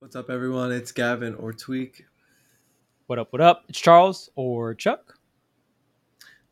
[0.00, 0.70] What's up, everyone?
[0.70, 2.02] It's Gavin or Tweek.
[3.08, 3.32] What up?
[3.32, 3.64] What up?
[3.68, 5.18] It's Charles or Chuck.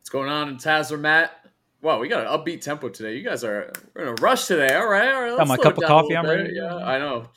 [0.01, 0.55] What's going on?
[0.55, 1.47] It's Taz or Matt.
[1.81, 3.15] Wow, we got an upbeat tempo today.
[3.15, 4.75] You guys are we're in a rush today.
[4.75, 5.37] All right, all right.
[5.37, 6.55] Got my cup of coffee, I'm ready.
[6.55, 7.29] Yeah, I know.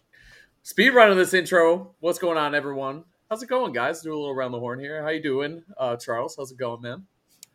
[0.64, 1.94] Speed run of this intro.
[2.00, 3.04] What's going on, everyone?
[3.30, 4.02] How's it going, guys?
[4.02, 5.04] Do a little around the horn here.
[5.04, 6.36] How you doing, uh, Charles?
[6.36, 7.06] How's it going, man?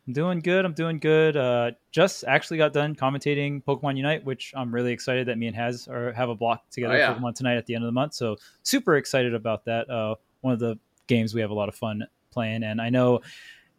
[0.07, 0.65] I'm doing good.
[0.65, 1.35] I'm doing good.
[1.35, 5.55] Uh, just actually got done commentating Pokemon Unite, which I'm really excited that me and
[5.55, 7.13] Has are, have a block together Oh, yeah.
[7.13, 8.13] Pokemon tonight at the end of the month.
[8.13, 9.89] So super excited about that.
[9.89, 10.77] Uh, one of the
[11.07, 13.21] games we have a lot of fun playing, and I know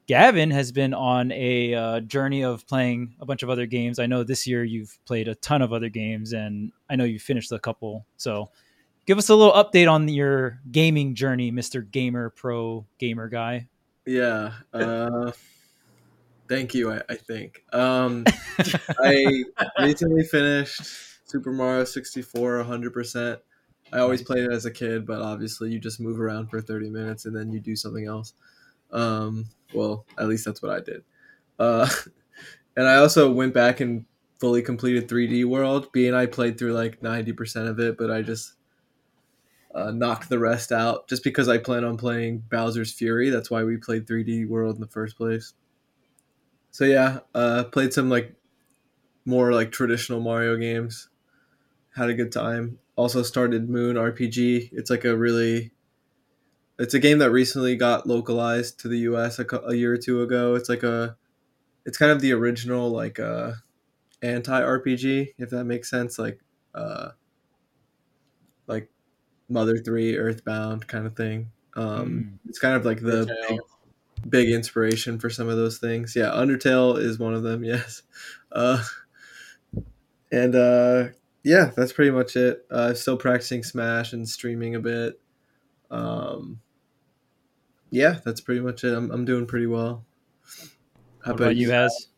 [0.09, 3.99] Gavin has been on a uh, journey of playing a bunch of other games.
[3.99, 7.19] I know this year you've played a ton of other games, and I know you
[7.19, 8.07] finished a couple.
[8.17, 8.51] So
[9.07, 13.69] give us a little update on your gaming journey, Mister Gamer Pro Gamer Guy.
[14.07, 14.53] Yeah.
[16.49, 16.93] Thank you.
[16.93, 17.63] I, I think.
[17.73, 18.25] Um,
[19.01, 19.45] I
[19.81, 20.83] recently finished
[21.25, 22.93] Super Mario 64 100.
[22.93, 23.41] percent
[23.93, 26.91] I always played it as a kid, but obviously you just move around for 30
[26.91, 28.33] minutes and then you do something else.
[28.91, 31.05] Um, well, at least that's what I did.
[31.59, 31.89] Uh,
[32.77, 34.05] and I also went back and
[34.41, 35.93] fully completed 3D World.
[35.93, 38.55] B and I played through like 90% of it, but I just
[39.75, 43.31] uh, knocked the rest out just because I plan on playing Bowser's Fury.
[43.31, 45.55] That's why we played 3D World in the first place.
[46.77, 48.35] So yeah, uh, played some like
[49.25, 51.09] more like traditional Mario games.
[51.95, 52.81] Had a good time.
[52.97, 54.69] Also started Moon RPG.
[54.73, 55.73] It's like a really
[56.79, 60.21] it's a game that recently got localized to the US a, a year or two
[60.21, 60.55] ago.
[60.55, 61.17] It's like a
[61.87, 63.53] it's kind of the original like uh
[64.21, 66.41] anti RPG if that makes sense like
[66.75, 67.13] uh
[68.67, 68.91] like
[69.49, 71.53] Mother 3 Earthbound kind of thing.
[71.75, 73.61] Um it's kind of like the big,
[74.29, 76.15] big inspiration for some of those things.
[76.17, 78.03] Yeah, Undertale is one of them, yes.
[78.53, 78.83] Uh
[80.33, 81.09] and uh
[81.45, 82.67] yeah, that's pretty much it.
[82.71, 85.21] Uh still practicing Smash and streaming a bit.
[85.91, 86.61] Um
[87.91, 88.95] yeah, that's pretty much it.
[88.95, 90.05] I'm I'm doing pretty well.
[91.25, 92.09] How What about you, guys?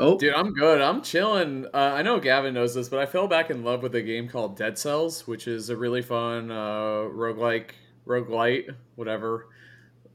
[0.00, 0.80] Oh, Dude, I'm good.
[0.80, 1.66] I'm chilling.
[1.74, 4.28] Uh, I know Gavin knows this, but I fell back in love with a game
[4.28, 7.70] called Dead Cells, which is a really fun uh, roguelike,
[8.06, 9.48] roguelite, whatever.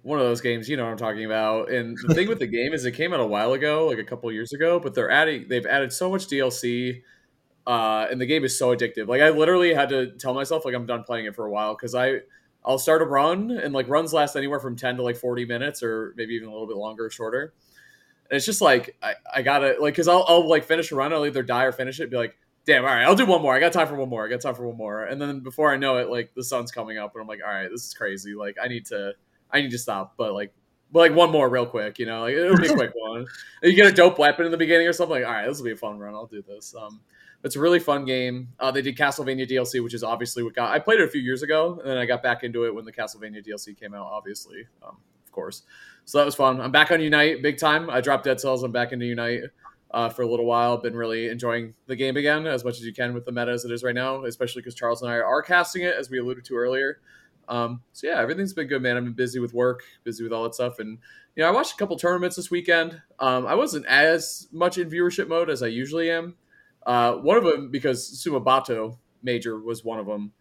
[0.03, 1.71] One of those games, you know what I'm talking about.
[1.71, 4.03] And the thing with the game is it came out a while ago, like a
[4.03, 7.01] couple years ago, but they're adding they've added so much DLC
[7.65, 9.07] uh, and the game is so addictive.
[9.07, 11.75] Like I literally had to tell myself like I'm done playing it for a while
[11.75, 12.19] because I
[12.65, 15.83] I'll start a run and like runs last anywhere from 10 to like 40 minutes
[15.83, 17.53] or maybe even a little bit longer or shorter.
[18.29, 21.13] And it's just like I, I gotta like because I'll, I'll like finish a run,
[21.13, 22.35] I'll either die or finish it, be like,
[22.65, 23.55] damn, all right, I'll do one more.
[23.55, 24.25] I got time for one more.
[24.25, 25.03] I got time for one more.
[25.03, 27.53] And then before I know it, like the sun's coming up and I'm like, all
[27.53, 28.33] right, this is crazy.
[28.33, 29.13] Like I need to
[29.53, 30.15] I need to stop.
[30.17, 30.53] But like
[30.91, 33.25] but like one more real quick, you know, like it'll be a quick one.
[33.61, 35.65] You get a dope weapon in the beginning or something, like, all right, this will
[35.65, 36.13] be a fun run.
[36.13, 36.75] I'll do this.
[36.77, 36.99] Um
[37.43, 38.49] it's a really fun game.
[38.59, 40.71] Uh, they did Castlevania DLC, which is obviously what got.
[40.71, 42.85] I played it a few years ago, and then I got back into it when
[42.85, 44.05] the Castlevania DLC came out.
[44.05, 45.63] Obviously, um, of course.
[46.05, 46.61] So that was fun.
[46.61, 47.89] I'm back on Unite, big time.
[47.89, 48.63] I dropped Dead Cells.
[48.63, 49.41] I'm back into Unite
[49.91, 50.77] uh, for a little while.
[50.77, 53.65] Been really enjoying the game again as much as you can with the meta as
[53.65, 56.45] it is right now, especially because Charles and I are casting it as we alluded
[56.45, 56.99] to earlier.
[57.47, 58.97] Um, so yeah, everything's been good, man.
[58.97, 60.97] I've been busy with work, busy with all that stuff, and
[61.35, 63.01] you know, I watched a couple tournaments this weekend.
[63.19, 66.35] Um, I wasn't as much in viewership mode as I usually am.
[66.85, 70.31] Uh, one of them because Sumabato Major was one of them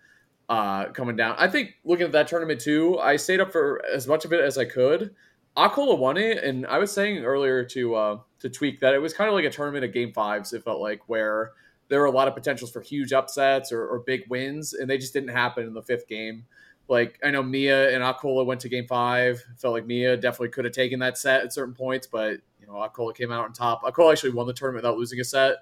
[0.49, 1.37] uh, coming down.
[1.39, 4.41] I think looking at that tournament too, I stayed up for as much of it
[4.41, 5.15] as I could.
[5.57, 9.15] Acola won it, and I was saying earlier to uh, to Tweek that it was
[9.15, 10.53] kind of like a tournament of game fives.
[10.53, 11.53] It felt like where
[11.89, 14.97] there were a lot of potentials for huge upsets or, or big wins, and they
[14.99, 16.45] just didn't happen in the fifth game.
[16.89, 19.43] Like I know Miya and Acola went to game five.
[19.59, 22.75] Felt like Miya definitely could have taken that set at certain points, but you know
[22.75, 23.83] Acola came out on top.
[23.83, 25.57] Acola actually won the tournament without losing a set.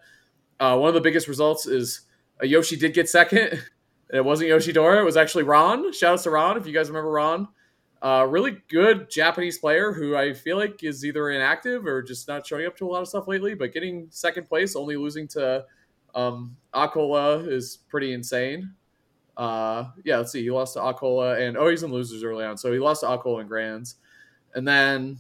[0.59, 2.03] Uh, one of the biggest results is
[2.43, 3.63] uh, Yoshi did get second.
[4.11, 5.01] And it wasn't Yoshidora.
[5.01, 5.93] It was actually Ron.
[5.93, 7.47] Shout out to Ron if you guys remember Ron.
[8.03, 12.45] Uh, really good Japanese player who I feel like is either inactive or just not
[12.45, 13.55] showing up to a lot of stuff lately.
[13.55, 15.65] But getting second place, only losing to
[16.15, 18.75] um, Acola is pretty insane.
[19.41, 20.43] Uh, yeah, let's see.
[20.43, 23.07] He lost to Acola and oh, he's in losers early on, so he lost to
[23.07, 23.95] Acola and Grands.
[24.55, 25.19] And then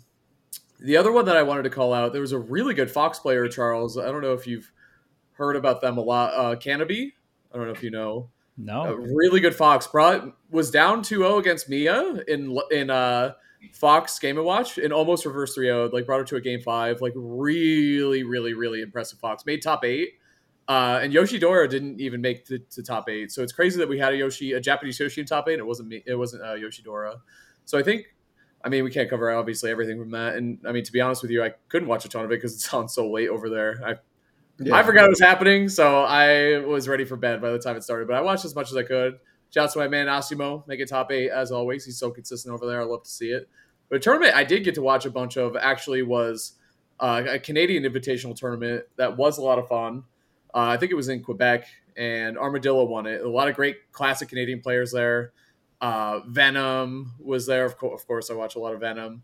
[0.79, 3.19] the other one that I wanted to call out, there was a really good Fox
[3.19, 3.97] player, Charles.
[3.97, 4.71] I don't know if you've
[5.33, 6.35] heard about them a lot.
[6.35, 7.15] Uh, Canopy.
[7.53, 8.29] I don't know if you know
[8.59, 8.83] No.
[8.83, 13.33] a really good Fox brought was down 2-0 against Miya in in uh
[13.73, 17.01] Fox Game and Watch and almost reverse 3-0 like brought her to a game 5
[17.01, 20.11] like really really really impressive Fox made top 8
[20.71, 23.99] uh, and Yoshidora didn't even make the to top 8 so it's crazy that we
[23.99, 26.55] had a Yoshi a Japanese Yoshi in top 8 it wasn't me it wasn't uh,
[26.55, 27.17] Yoshidora
[27.65, 28.07] so I think
[28.65, 31.23] I mean we can't cover obviously everything from that and I mean to be honest
[31.23, 33.51] with you I couldn't watch a ton of it because it's on so late over
[33.51, 33.95] there I
[34.63, 34.77] yeah.
[34.77, 37.83] I forgot it was happening, so I was ready for bed by the time it
[37.83, 38.07] started.
[38.07, 39.19] But I watched as much as I could.
[39.49, 41.85] Shouts to my man Asimo, make it top eight as always.
[41.85, 42.81] He's so consistent over there.
[42.81, 43.49] I love to see it.
[43.89, 46.53] But a tournament I did get to watch a bunch of actually was
[47.01, 50.05] uh, a Canadian Invitational tournament that was a lot of fun.
[50.55, 51.67] Uh, I think it was in Quebec,
[51.97, 53.23] and Armadillo won it.
[53.23, 55.33] A lot of great classic Canadian players there.
[55.81, 58.31] Uh, Venom was there, of, co- of course.
[58.31, 59.23] I watch a lot of Venom.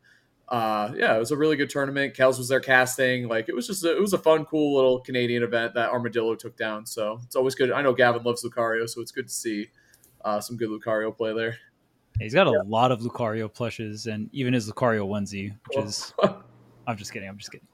[0.49, 2.15] Uh, yeah, it was a really good tournament.
[2.15, 3.29] Kels was there casting.
[3.29, 6.35] Like it was just a, it was a fun, cool little Canadian event that Armadillo
[6.37, 6.87] took down.
[6.87, 7.73] So it's always good.
[7.73, 9.69] I know Gavin loves Lucario, so it's good to see
[10.25, 11.57] uh, some good Lucario play there.
[12.21, 12.59] He's got a yeah.
[12.65, 16.15] lot of Lucario plushes and even his Lucario onesie, which is.
[16.87, 17.29] I'm just kidding.
[17.29, 17.67] I'm just kidding.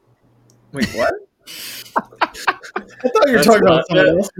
[0.72, 1.12] Wait, what?
[3.04, 4.30] I thought you were talking about something else.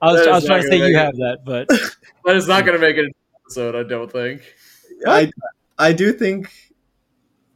[0.00, 1.68] I was, I was trying to say you have that, but
[2.24, 3.12] that is not going to make it an
[3.44, 3.74] episode.
[3.74, 4.42] I don't think.
[5.06, 5.30] I
[5.78, 6.50] I do think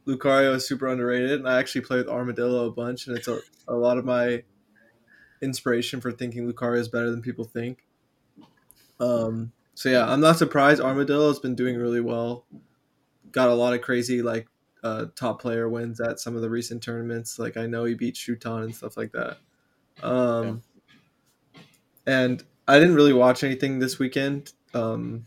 [0.05, 3.39] Lucario is super underrated, and I actually play with Armadillo a bunch, and it's a,
[3.67, 4.43] a lot of my
[5.41, 7.85] inspiration for thinking Lucario is better than people think.
[8.99, 10.81] Um, so yeah, I'm not surprised.
[10.81, 12.45] Armadillo has been doing really well.
[13.31, 14.47] Got a lot of crazy like
[14.83, 17.39] uh, top player wins at some of the recent tournaments.
[17.39, 19.37] Like I know he beat Shuton and stuff like that.
[20.01, 20.61] Um,
[21.53, 21.61] yeah.
[22.05, 24.51] And I didn't really watch anything this weekend.
[24.73, 25.25] Um,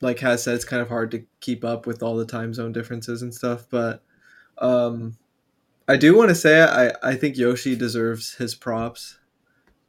[0.00, 2.72] like has said, it's kind of hard to keep up with all the time zone
[2.72, 3.66] differences and stuff.
[3.68, 4.02] But
[4.58, 5.16] um,
[5.88, 9.18] I do want to say I, I think Yoshi deserves his props.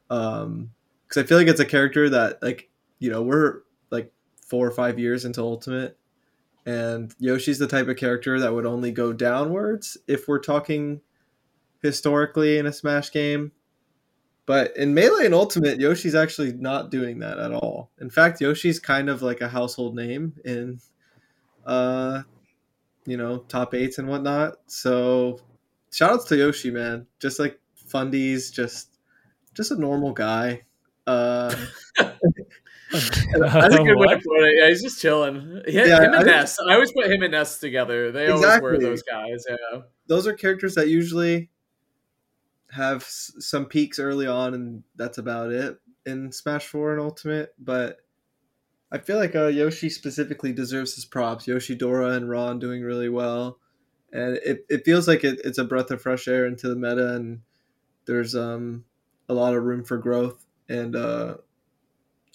[0.10, 0.72] Um,
[1.08, 2.70] because I feel like it's a character that like
[3.00, 4.12] you know we're like
[4.46, 5.98] four or five years into Ultimate,
[6.66, 11.02] and Yoshi's the type of character that would only go downwards if we're talking
[11.82, 13.52] historically in a Smash game.
[14.46, 17.92] But in Melee and Ultimate, Yoshi's actually not doing that at all.
[18.02, 20.80] In fact, Yoshi's kind of like a household name in
[21.66, 22.24] uh
[23.06, 24.56] you know, top eights and whatnot.
[24.68, 25.40] So
[25.92, 27.08] shout outs to Yoshi, man.
[27.20, 28.98] Just like fundies, just
[29.54, 30.64] just a normal guy.
[31.06, 31.56] Uh
[32.92, 34.56] That's a good way to put it.
[34.58, 35.62] Yeah, he's just chilling.
[35.68, 36.58] He, yeah, him and I Ness.
[36.68, 38.12] I always put him and Ness together.
[38.12, 38.68] They exactly.
[38.68, 39.46] always were those guys.
[39.48, 39.82] Yeah.
[40.08, 41.50] Those are characters that usually
[42.72, 47.54] have some peaks early on, and that's about it in Smash Four and Ultimate.
[47.60, 47.98] But
[48.92, 51.46] I feel like uh, Yoshi specifically deserves his props.
[51.46, 53.60] Yoshidora and Ron doing really well,
[54.12, 57.16] and it, it feels like it, it's a breath of fresh air into the meta,
[57.16, 57.42] and
[58.06, 58.86] there's um
[59.28, 60.46] a lot of room for growth.
[60.68, 61.38] And uh,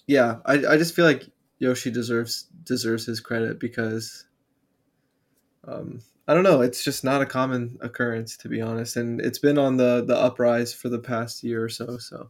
[0.07, 1.25] yeah, I, I just feel like
[1.59, 4.25] Yoshi deserves deserves his credit because
[5.67, 9.39] um, I don't know, it's just not a common occurrence to be honest, and it's
[9.39, 11.97] been on the the uprise for the past year or so.
[11.97, 12.29] So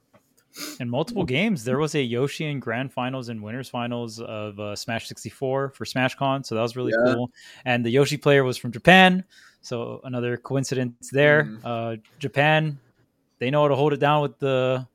[0.80, 4.76] in multiple games, there was a Yoshi in grand finals and winners finals of uh,
[4.76, 7.14] Smash 64 for Smash Con, so that was really yeah.
[7.14, 7.32] cool.
[7.66, 9.24] And the Yoshi player was from Japan,
[9.62, 11.44] so another coincidence there.
[11.44, 11.60] Mm.
[11.64, 12.80] Uh, Japan,
[13.40, 14.88] they know how to hold it down with the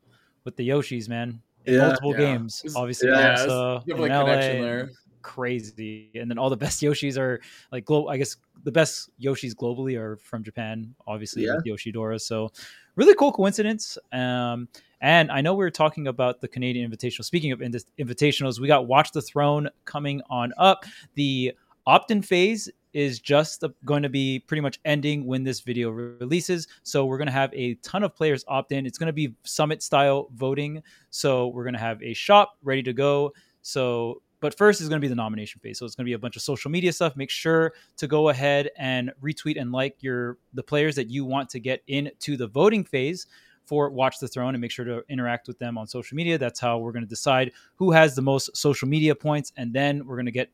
[0.45, 2.19] with the Yoshis, man in yeah, multiple yeah.
[2.19, 2.65] games.
[2.75, 4.91] Obviously, yeah, uh, in LA, there.
[5.23, 6.11] Crazy.
[6.15, 7.41] And then all the best Yoshis are
[7.73, 11.57] like glo- I guess the best Yoshis globally are from Japan, obviously yeah.
[11.57, 12.21] with Yoshidora.
[12.21, 12.51] So
[12.97, 13.99] really cool coincidence.
[14.13, 14.69] Um,
[15.01, 17.25] and I know we were talking about the Canadian Invitational.
[17.25, 20.85] Speaking of invitationals, we got Watch the Throne coming on up.
[21.15, 21.55] The
[21.87, 26.67] opt-in phase is just going to be pretty much ending when this video releases.
[26.83, 28.85] So we're going to have a ton of players opt in.
[28.85, 30.83] It's going to be summit style voting.
[31.11, 33.33] So we're going to have a shop ready to go.
[33.63, 35.79] So, but first is going to be the nomination phase.
[35.79, 37.17] So it's going to be a bunch of social media stuff.
[37.17, 41.51] Make sure to go ahead and retweet and like your the players that you want
[41.51, 43.27] to get into the voting phase
[43.67, 46.39] for Watch the Throne and make sure to interact with them on social media.
[46.39, 49.53] That's how we're going to decide who has the most social media points.
[49.57, 50.51] And then we're going to get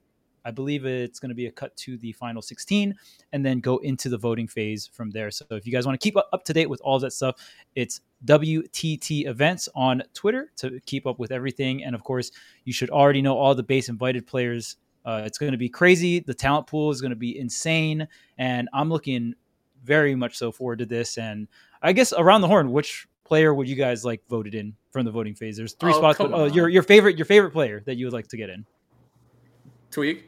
[0.47, 2.95] I believe it's going to be a cut to the final 16
[3.33, 5.33] and then go into the voting phase from there.
[5.33, 7.35] So if you guys want to keep up to date with all that stuff,
[7.75, 11.83] it's WTT events on Twitter to keep up with everything.
[11.83, 12.31] And of course,
[12.65, 14.77] you should already know all the base invited players.
[15.05, 16.21] Uh, it's going to be crazy.
[16.21, 18.07] The talent pool is going to be insane.
[18.39, 19.35] And I'm looking
[19.83, 21.19] very much so forward to this.
[21.19, 21.49] And
[21.83, 25.11] I guess around the horn, which player would you guys like voted in from the
[25.11, 25.57] voting phase?
[25.57, 26.19] There's three oh, spots.
[26.19, 28.65] But, uh, your your favorite your favorite player that you would like to get in.
[29.91, 30.23] Tweek.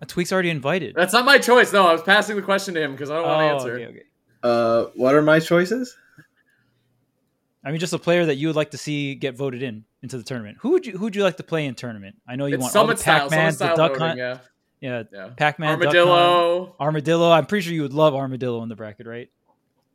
[0.00, 0.94] A Tweek's already invited.
[0.94, 1.72] That's not my choice.
[1.72, 3.74] No, I was passing the question to him because I don't oh, want to answer.
[3.74, 4.02] Okay, okay.
[4.42, 5.96] Uh, what are my choices?
[7.62, 10.16] I mean, just a player that you would like to see get voted in into
[10.16, 10.58] the tournament.
[10.60, 12.16] Who would you Who would you like to play in tournament?
[12.26, 14.18] I know you it's want all the Pac-Man, the Duck voting, Hunt.
[14.18, 14.38] Yeah.
[14.80, 15.28] Yeah, yeah.
[15.36, 17.30] Pac-Man, Armadillo, Armadillo.
[17.30, 19.28] I'm pretty sure you would love Armadillo in the bracket, right?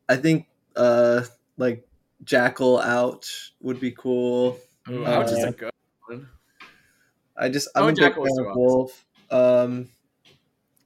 [0.08, 0.46] I think
[0.76, 1.24] uh
[1.58, 1.88] like
[2.24, 4.60] Jackal Ouch would be cool.
[4.90, 5.72] Ooh, uh, Ouch is a good
[6.08, 6.30] one.
[7.36, 9.06] I just I'm oh, a big fan of Wolf.
[9.32, 9.90] Um,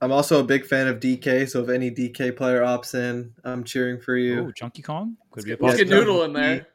[0.01, 3.63] I'm also a big fan of DK, so if any DK player opts in, I'm
[3.65, 4.47] cheering for you.
[4.47, 5.89] Oh, Chunky Kong could be a possibility.
[5.89, 6.67] Noodle in there,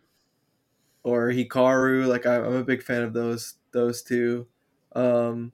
[1.03, 2.07] or Hikaru.
[2.07, 4.47] Like I'm a big fan of those those two.
[4.95, 5.53] Um,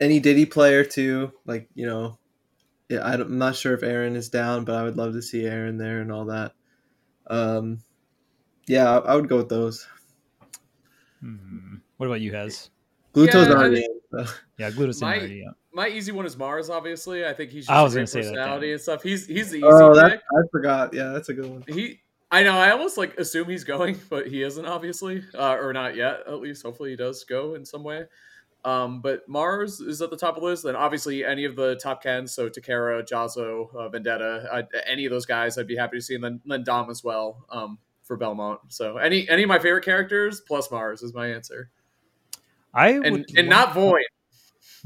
[0.00, 2.18] any Diddy player too, like you know,
[2.88, 5.44] yeah, I am not sure if Aaron is down, but I would love to see
[5.46, 6.52] Aaron there and all that.
[7.28, 7.78] Um,
[8.66, 9.86] yeah, I, I would go with those.
[11.20, 11.76] Hmm.
[11.96, 12.70] What about you, Hez?
[13.14, 14.32] Gluto's Yeah, I already think- in, so.
[14.58, 15.34] Yeah, Gluto's in My- already.
[15.44, 15.50] Yeah.
[15.76, 16.70] My easy one is Mars.
[16.70, 18.72] Obviously, I think he's just I was a gonna great say personality damn.
[18.72, 19.02] and stuff.
[19.02, 20.20] He's he's the easy Oh, that pick.
[20.20, 20.94] I forgot.
[20.94, 21.64] Yeah, that's a good one.
[21.68, 22.56] He, I know.
[22.56, 26.20] I almost like assume he's going, but he isn't obviously, uh, or not yet.
[26.26, 28.06] At least, hopefully, he does go in some way.
[28.64, 30.62] Um, but Mars is at the top of the list.
[30.62, 35.10] Then obviously any of the top Kens, so Takara, Jazzo, uh, Vendetta, I, any of
[35.10, 38.16] those guys, I'd be happy to see, and then then Dom as well um, for
[38.16, 38.60] Belmont.
[38.68, 41.68] So any any of my favorite characters plus Mars is my answer,
[42.72, 44.06] I and would and not Void.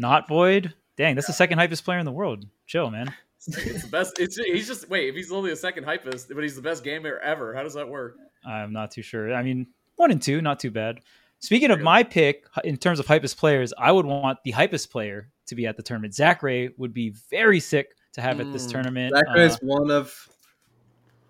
[0.01, 0.75] Not Void.
[0.97, 2.47] Dang, that's the second hypest player in the world.
[2.67, 3.15] Chill, man.
[3.47, 4.19] It's the best.
[4.19, 5.09] It's he's just wait.
[5.09, 7.55] If he's only the second hypest, but he's the best gamer ever.
[7.55, 8.17] How does that work?
[8.45, 9.35] I'm not too sure.
[9.35, 9.67] I mean,
[9.97, 11.01] one and two, not too bad.
[11.39, 15.31] Speaking of my pick in terms of hypest players, I would want the hypest player
[15.47, 16.13] to be at the tournament.
[16.13, 18.71] Zackray would be very sick to have at this Mm.
[18.73, 19.15] tournament.
[19.17, 20.29] Zach Uh, is one of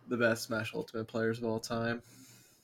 [0.08, 2.02] the best Smash Ultimate players of all time.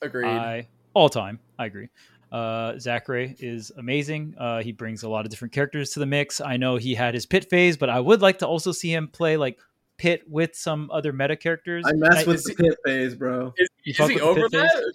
[0.01, 0.27] Agreed.
[0.27, 1.39] I all time.
[1.57, 1.87] I agree.
[2.31, 4.35] Uh, Zackray is amazing.
[4.37, 6.41] Uh, he brings a lot of different characters to the mix.
[6.41, 9.07] I know he had his pit phase, but I would like to also see him
[9.07, 9.59] play like
[9.97, 11.83] pit with some other meta characters.
[11.87, 13.53] I mess And with is the pit phase, bro.
[13.57, 14.61] is is he over pit phase?
[14.71, 14.93] that?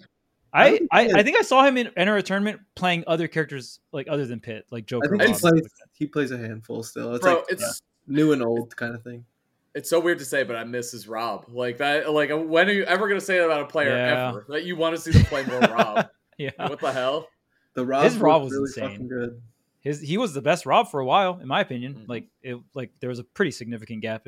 [0.55, 4.07] I, I, I think I saw him in, enter a tournament playing other characters like
[4.07, 5.07] other than Pit, like Joker.
[5.07, 5.43] I think he plays.
[5.43, 5.63] like.
[5.93, 7.15] He plays a handful still.
[7.15, 9.25] It's Bro, like it's new and old kind of thing.
[9.73, 11.45] it's so weird to say, but I miss his Rob.
[11.47, 12.11] Like that.
[12.13, 14.29] Like when are you ever gonna say that about a player Yeah.
[14.29, 14.45] ever?
[14.49, 16.07] That you want to see them play more Rob?
[16.37, 17.27] Yeah, what the hell?
[17.75, 19.07] The Rob, His Rob was was really insane.
[19.07, 19.41] good.
[19.81, 21.95] his he was the best Rob for a while, in my opinion.
[21.95, 22.07] Mhm.
[22.09, 24.27] Like it, like there was a pretty significant gap,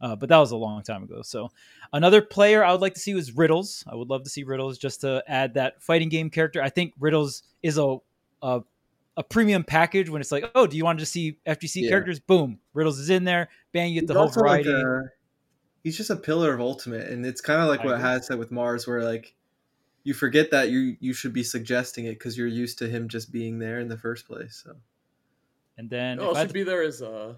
[0.00, 1.22] uh, but that was a long time ago.
[1.22, 1.50] So
[1.92, 3.84] another player I would like to see was Riddles.
[3.86, 6.62] I would love to see Riddles just to add that fighting game character.
[6.62, 7.96] I think Riddles is a
[8.42, 8.62] a,
[9.16, 11.88] a premium package when it's like, oh, do you want to see FGC Yeah.
[11.90, 12.20] characters?
[12.20, 13.48] Boom, Riddles is in there.
[13.72, 14.82] Bang, you get He's the whole also like variety.
[14.82, 15.10] a-
[15.82, 18.04] he's just a pillar of ultimate, and it's kind of like I what agree.
[18.08, 19.34] Has said with Mars, where like
[20.04, 23.32] you forget that you you should be suggesting it because you're used to him just
[23.32, 24.62] being there in the first place.
[24.64, 24.76] So
[25.78, 27.34] and then Oh, if I had should be there is uh,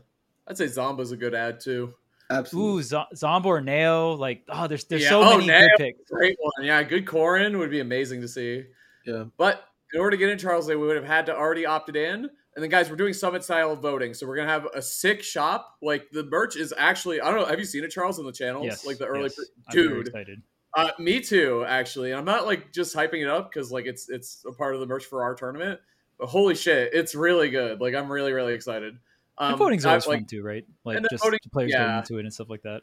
[0.46, 1.94] I'd say Zomba's a good ad too.
[2.30, 5.60] absolutely, ooh, Z- Zomba or Neo, like oh, there's there's Yeah, so oh, many Neo.
[5.60, 6.10] good picks.
[6.10, 6.82] Great one, yeah.
[6.82, 8.64] Good Corin would be amazing to see.
[9.06, 9.24] yeah.
[9.36, 12.28] But in order to get in Charles, they would have had to already opted in.
[12.56, 15.76] And then, guys, we're doing summit style voting, so we're gonna have a sick shop.
[15.82, 17.44] Like the merch is actually, I don't know.
[17.46, 18.64] Have you seen it, Charles, on the channels?
[18.64, 19.38] Yes, like the early, yes.
[19.68, 20.42] I'm very dude.
[20.76, 22.12] Uh, me too, actually.
[22.12, 24.86] I'm not like just hyping it up because like it's it's a part of the
[24.86, 25.80] merch for our tournament.
[26.18, 27.80] But holy shit, it's really good.
[27.80, 28.98] Like I'm really really excited.
[29.38, 30.64] Um, and voting's I- always like fun too, right?
[30.84, 32.82] Like just voting- players getting into it and stuff like that.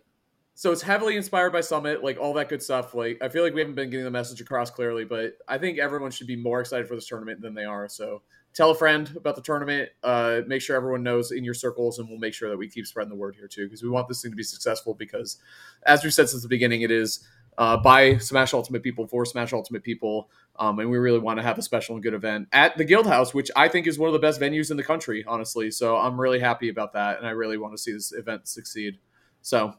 [0.56, 2.96] so it's heavily inspired by Summit, like all that good stuff.
[2.96, 5.78] Like I feel like we haven't been getting the message across clearly, but I think
[5.78, 7.88] everyone should be more excited for this tournament than they are.
[7.88, 8.24] So
[8.56, 9.90] tell a friend about the tournament.
[10.04, 12.86] Uh, make sure everyone knows in your circles, and we'll make sure that we keep
[12.88, 14.94] spreading the word here too, because we want this thing to be successful.
[14.96, 15.38] Because
[15.86, 19.54] as we've said since the beginning, it is uh, by Smash Ultimate people for Smash
[19.54, 22.78] Ultimate people, um, and we really want to have a special and good event at
[22.78, 25.24] the Guild House, which I think is one of the best venues in the country,
[25.28, 25.72] honestly.
[25.72, 29.00] So I'm really happy about that, and I really want to see this event succeed.
[29.42, 29.74] So,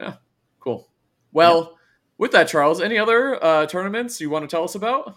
[0.00, 0.14] yeah,
[0.60, 0.88] cool.
[1.32, 1.76] Well,
[2.18, 5.16] with that, Charles, any other uh, tournaments you want to tell us about?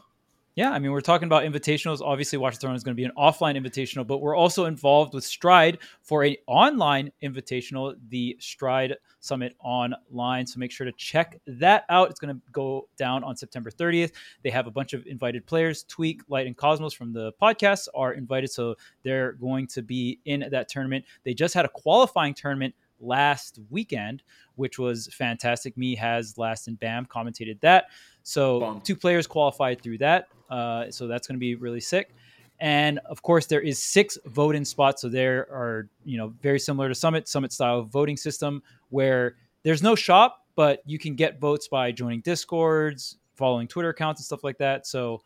[0.59, 2.01] Yeah, I mean, we're talking about invitationals.
[2.01, 5.13] Obviously, Watch the Throne is going to be an offline invitational, but we're also involved
[5.13, 10.45] with Stride for a online invitational, the Stride Summit online.
[10.45, 12.09] So make sure to check that out.
[12.09, 14.11] It's going to go down on September 30th.
[14.43, 15.85] They have a bunch of invited players.
[15.85, 20.45] Tweek, Light, and Cosmos from the podcast are invited, so they're going to be in
[20.51, 21.05] that tournament.
[21.23, 24.23] They just had a qualifying tournament last weekend,
[24.55, 25.77] which was fantastic.
[25.77, 27.85] Me has last and Bam commentated that.
[28.23, 28.81] So Bomb.
[28.81, 30.27] two players qualified through that.
[30.49, 32.15] Uh, so that's going to be really sick.
[32.59, 35.01] And of course, there is six vote-in spots.
[35.01, 39.81] So there are, you know, very similar to Summit, Summit style voting system where there's
[39.81, 44.43] no shop, but you can get votes by joining Discords, following Twitter accounts and stuff
[44.43, 44.85] like that.
[44.85, 45.21] So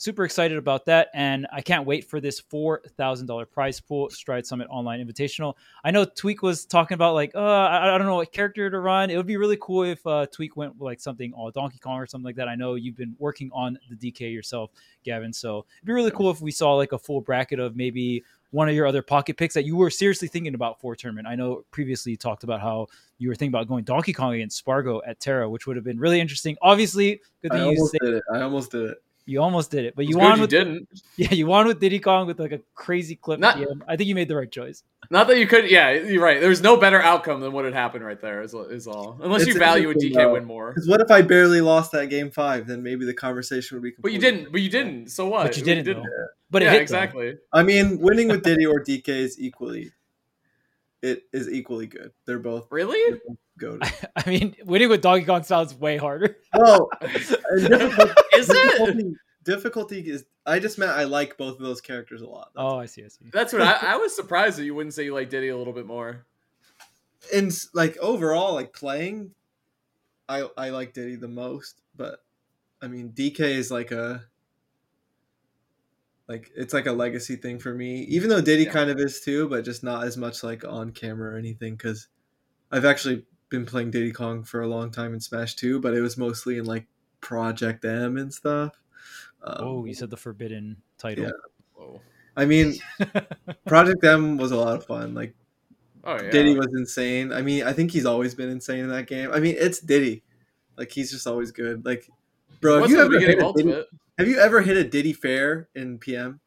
[0.00, 1.08] super excited about that.
[1.12, 5.54] And I can't wait for this $4,000 prize pool Stride Summit Online Invitational.
[5.84, 8.80] I know Tweek was talking about like, uh, I, I don't know what character to
[8.80, 9.10] run.
[9.10, 11.98] It would be really cool if uh, Tweek went with like something all Donkey Kong
[11.98, 12.48] or something like that.
[12.48, 14.70] I know you've been working on the DK yourself,
[15.04, 15.32] Gavin.
[15.32, 18.68] So it'd be really cool if we saw like a full bracket of maybe one
[18.68, 21.28] of your other pocket picks that you were seriously thinking about for tournament.
[21.28, 22.88] I know previously you talked about how
[23.18, 26.00] you were thinking about going Donkey Kong against Spargo at Terra, which would have been
[26.00, 26.56] really interesting.
[26.62, 28.22] Obviously, good I thing you almost did it.
[28.32, 28.98] I almost did it.
[29.26, 30.88] You almost did it, but you good won you with didn't.
[31.16, 33.38] yeah, you won with Diddy Kong with like a crazy clip.
[33.40, 33.84] Not- at the end.
[33.86, 34.82] I think you made the right choice.
[35.10, 35.70] Not that you could.
[35.70, 36.40] Yeah, you're right.
[36.40, 38.42] There's no better outcome than what had happened right there.
[38.42, 39.18] Is, is all.
[39.22, 40.32] Unless It's you value a DK though.
[40.32, 40.72] win more.
[40.72, 42.66] Because what if I barely lost that game five?
[42.66, 43.92] Then maybe the conversation would be.
[43.98, 44.52] But you didn't.
[44.52, 45.10] But you didn't.
[45.10, 45.44] So what?
[45.44, 46.04] But you didn't, though.
[46.50, 46.82] But it yeah, hit, though.
[46.82, 47.38] exactly.
[47.52, 49.92] I mean, winning with Diddy or DK is equally.
[51.02, 52.12] It is equally good.
[52.26, 53.18] They're both Really?
[53.60, 53.82] Good.
[54.16, 56.36] I mean, winning with Donkey Kong sounds way harder.
[56.54, 57.06] Well, uh,
[57.50, 58.54] and difficult- Is it?
[58.54, 59.14] difficulty,
[59.44, 60.24] difficulty is.
[60.46, 62.50] I just meant I like both of those characters a lot.
[62.54, 63.04] That's Oh, I see.
[63.04, 63.26] I see.
[63.32, 65.72] That's what I, I was surprised that you wouldn't say you like Diddy a little
[65.74, 66.24] bit more.
[67.32, 69.32] And like overall like playing
[70.28, 72.20] i i like diddy the most but
[72.80, 74.22] i mean dk is like a
[76.28, 78.72] like it's like a legacy thing for me even though diddy Yeah.
[78.72, 82.08] kind of is too but just not as much like on camera or anything because
[82.70, 86.00] i've actually been playing diddy kong for a long time in smash 2 but it
[86.00, 86.86] was mostly in like
[87.20, 88.80] project m and stuff
[89.42, 91.24] um, Oh, you said the forbidden title.
[91.24, 91.30] Yeah.
[91.74, 92.00] Whoa.
[92.36, 92.74] i mean
[93.66, 95.34] project m was a lot of fun like
[96.02, 96.30] Oh yeah.
[96.30, 97.30] Diddy was insane.
[97.30, 99.30] I mean, I think he's always been insane in that game.
[99.34, 100.22] I mean, it's Diddy.
[100.78, 101.84] Like he's just always good.
[101.84, 102.08] Like,
[102.62, 103.82] bro, have you ever hit a Diddy,
[104.16, 106.40] have you ever hit a Diddy fair in PM?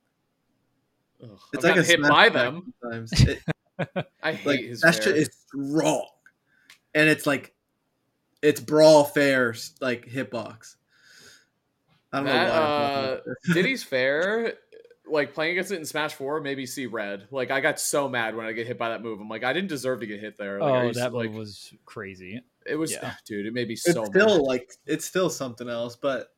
[1.21, 2.73] Ugh, It's I've like a hit by them.
[2.81, 3.11] Sometimes.
[3.13, 3.39] It,
[4.23, 5.03] I hate like his that fair.
[5.03, 6.07] shit is strong,
[6.95, 7.53] and it's like
[8.41, 10.75] it's brawl fair like hitbox.
[12.11, 13.53] I don't That, know uh, why.
[13.53, 14.53] Diddy's fair.
[15.05, 17.27] Like playing against it in Smash Four maybe see red.
[17.29, 19.19] Like I got so mad when I get hit by that move.
[19.19, 20.59] I'm like, I didn't deserve to get hit there.
[20.59, 22.41] Like, oh, used that like move was crazy.
[22.65, 23.13] it was, yeah.
[23.25, 23.45] dude.
[23.45, 23.89] It made me so.
[23.89, 24.47] it's so still mad.
[24.47, 26.29] like it's still something else, but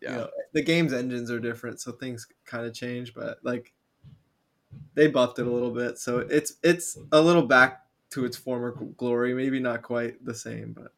[0.00, 0.10] Yeah.
[0.10, 3.72] you know the game's engines are different so things kind of change but like
[4.94, 7.81] they buffed it a little bit so it's it's a little back
[8.12, 10.92] to its former glory maybe not quite the same but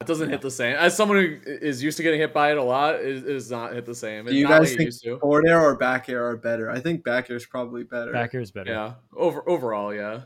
[0.00, 0.74] It doesn't hit the same.
[0.76, 3.72] As someone who is used to getting hit by it a lot, it it not
[3.72, 4.26] hit the same.
[4.26, 7.30] do you guys think used forward air or back air are better i think back
[7.30, 8.72] air is probably better Back air is better.
[8.72, 8.94] Yeah.
[9.16, 10.22] Over overall, yeah.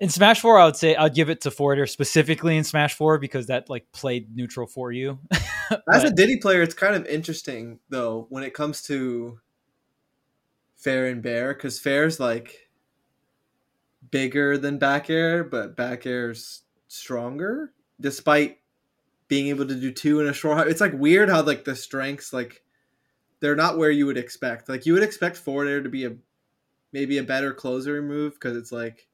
[0.00, 2.94] In Smash Four, I would say I'd give it to forward air specifically in Smash
[2.94, 5.18] Four because that like played neutral for you.
[5.92, 9.38] as a diddy player it's kind of interesting though when it comes to
[10.76, 12.63] fair and bear because fair's like
[14.14, 18.58] bigger than back air but back air's stronger despite
[19.26, 20.68] being able to do two in a short height.
[20.68, 22.62] It's like weird how like the strengths like
[23.40, 24.68] they're not where you would expect.
[24.68, 26.14] Like you would expect forward air to be a
[26.92, 29.08] maybe a better closer move because it's like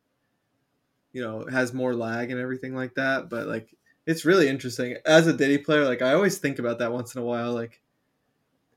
[1.14, 3.30] you know has more lag and everything like that.
[3.30, 5.86] But like it's really interesting as a Diddy player.
[5.86, 7.54] Like I always think about that once in a while.
[7.54, 7.80] Like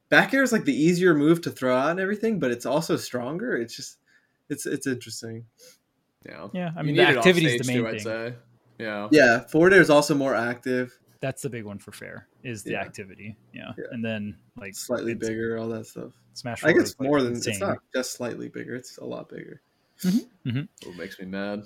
[0.08, 2.96] back air is like the easier move to throw out and everything, but it's also
[2.96, 3.58] stronger.
[3.58, 3.98] It's just
[4.48, 5.44] it's it's interesting.
[6.26, 6.48] Yeah.
[6.54, 8.12] yeah, I mean need the activity is the stage, main too, thing.
[8.12, 8.36] I'd say.
[8.80, 9.08] Yeah.
[9.12, 12.72] Yeah, forward air is also more active, That's the big one for fair is the
[12.72, 12.82] Yeah.
[12.82, 13.38] activity.
[13.54, 13.72] Yeah.
[13.78, 13.86] Yeah.
[13.92, 16.12] and then like slightly bigger, all that stuff.
[16.34, 16.64] Smash.
[16.64, 17.54] I 4 guess is, like, more than insane.
[17.54, 18.76] it's not just slightly bigger.
[18.76, 19.62] It's a lot bigger.
[20.04, 20.90] Mm-hmm, mm-hmm.
[20.90, 21.64] It makes me mad.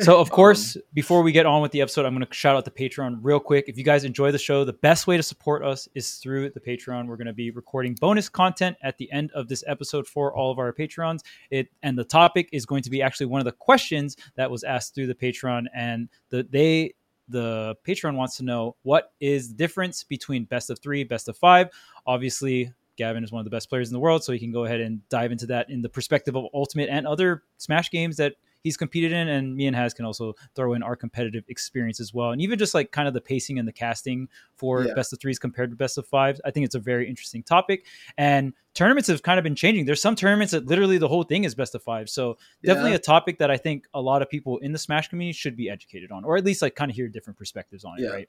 [0.00, 2.56] So, of Um, course, before we get on with the episode, I'm going to shout
[2.56, 3.66] out the Patreon real quick.
[3.68, 6.60] If you guys enjoy the show, the best way to support us is through the
[6.60, 7.06] Patreon.
[7.06, 10.50] We're going to be recording bonus content at the end of this episode for all
[10.50, 11.20] of our Patreons.
[11.50, 14.64] It and the topic is going to be actually one of the questions that was
[14.64, 16.94] asked through the Patreon, and the they
[17.28, 21.36] the Patreon wants to know what is the difference between best of three, best of
[21.36, 21.68] five.
[22.06, 24.64] Obviously, Gavin is one of the best players in the world, so he can go
[24.64, 28.34] ahead and dive into that in the perspective of Ultimate and other Smash games that
[28.62, 29.28] he's competed in.
[29.28, 32.30] And me and Haz can also throw in our competitive experience as well.
[32.30, 34.94] And even just like kind of the pacing and the casting for Yeah.
[34.94, 36.40] best of threes compared to best of fives.
[36.44, 37.84] I think it's a very interesting topic.
[38.16, 39.84] And tournaments have kind of been changing.
[39.84, 42.08] There's some tournaments that literally the whole thing is best of five.
[42.08, 42.96] So definitely Yeah.
[42.96, 45.68] a topic that I think a lot of people in the Smash community should be
[45.68, 48.10] educated on, or at least like kind of hear different perspectives on it, Yeah.
[48.10, 48.28] right?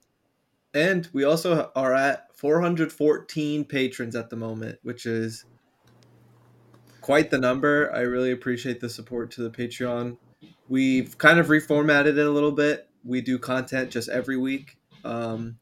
[0.74, 5.46] And we also are at 414 patrons at the moment, which is
[7.04, 7.94] quite the number.
[7.94, 10.18] I really appreciate the support to the Patreon.
[10.70, 12.88] We've kind of reformatted it a little bit.
[13.04, 14.78] We do content just every week.
[15.04, 15.58] Um,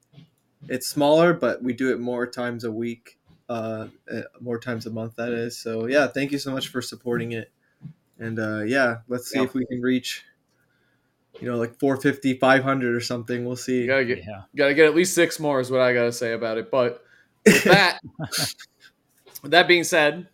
[0.70, 3.18] it's smaller, but we do it more times a week,
[3.50, 5.58] uh, uh, more times a month, that is.
[5.58, 7.52] So, yeah, thank you so much for supporting it.
[8.20, 9.46] And uh, yeah, let's see Yeah.
[9.46, 10.24] if we can reach,
[11.40, 13.46] you know, like 450, 500 or something.
[13.46, 13.82] We'll see.
[13.82, 14.44] You gotta get Yeah.
[14.56, 16.70] gotta get at least six more is what I gotta say about it.
[16.70, 17.04] But
[17.48, 18.00] with that
[19.42, 20.28] with that being said,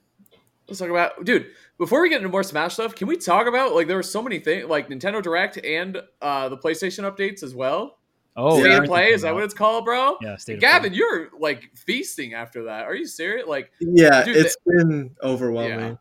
[0.68, 3.74] let's talk about dude, before we get into more Smash stuff, can we talk about
[3.74, 7.56] like there were so many things like Nintendo Direct and uh the PlayStation updates as
[7.56, 7.98] well?
[8.40, 8.78] Oh, State yeah.
[8.78, 10.16] of play, is that what it's called, bro?
[10.22, 10.98] Yeah, state of Gavin, play.
[11.00, 12.86] you're like feasting after that.
[12.86, 13.48] Are you serious?
[13.48, 15.98] Like Yeah, Dude, it's been overwhelming.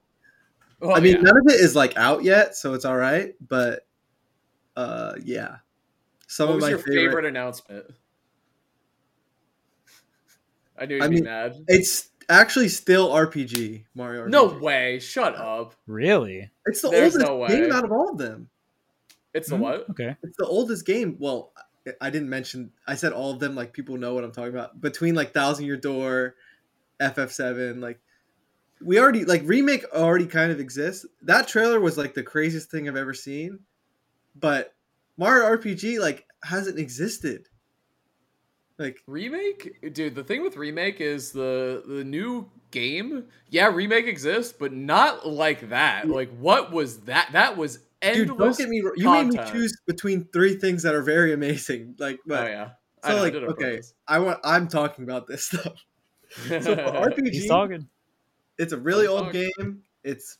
[0.81, 1.22] well, I mean, yeah.
[1.22, 3.35] none of it is like out yet, so it's all right.
[3.48, 3.87] But
[4.76, 5.57] uh, yeah,
[6.26, 6.94] some what of was my your favorite.
[7.07, 7.87] favorite announcement?
[10.79, 11.57] I knew you'd I be mean, mad.
[11.68, 14.27] It's actually still RPG Mario.
[14.27, 14.31] RPG.
[14.31, 14.99] No way!
[14.99, 15.75] Shut up.
[15.87, 16.51] Really?
[16.67, 17.49] It's the There's oldest no way.
[17.49, 18.49] game out of all of them.
[19.35, 19.62] It's the Hmm?
[19.62, 19.91] what?
[19.91, 20.17] Okay.
[20.23, 21.17] It's the oldest game.
[21.19, 21.53] Well,
[21.87, 22.73] I- I didn't mention.
[22.87, 23.55] I said all of them.
[23.55, 24.81] Like people know what I'm talking about.
[24.81, 26.35] Between like Thousand Year Door,
[27.01, 28.01] FF7, like
[28.83, 31.07] we already like remake already kind of exists.
[31.23, 33.61] That trailer was like the craziest thing I've ever seen.
[34.35, 34.75] But
[35.17, 37.49] Mario RPG like hasn't existed.
[38.79, 40.15] Like Remake, dude.
[40.15, 43.25] The thing with remake is the the new game.
[43.49, 46.09] Yeah, remake exists, but not like that.
[46.09, 47.31] Like, what was that?
[47.33, 48.29] That was endless.
[48.29, 48.81] dude, don't get me.
[48.83, 48.95] wrong.
[48.97, 51.95] You made me choose between three things that are very amazing.
[51.99, 52.69] Like, oh, but oh yeah.
[53.03, 53.95] I so know, like did it on okay, purpose.
[54.07, 54.41] I want.
[54.45, 55.73] I'm talking about this stuff.
[56.61, 57.89] So RPG, He's talking.
[58.59, 59.51] It's a really I'm old talking.
[59.59, 59.83] game.
[60.03, 60.39] It's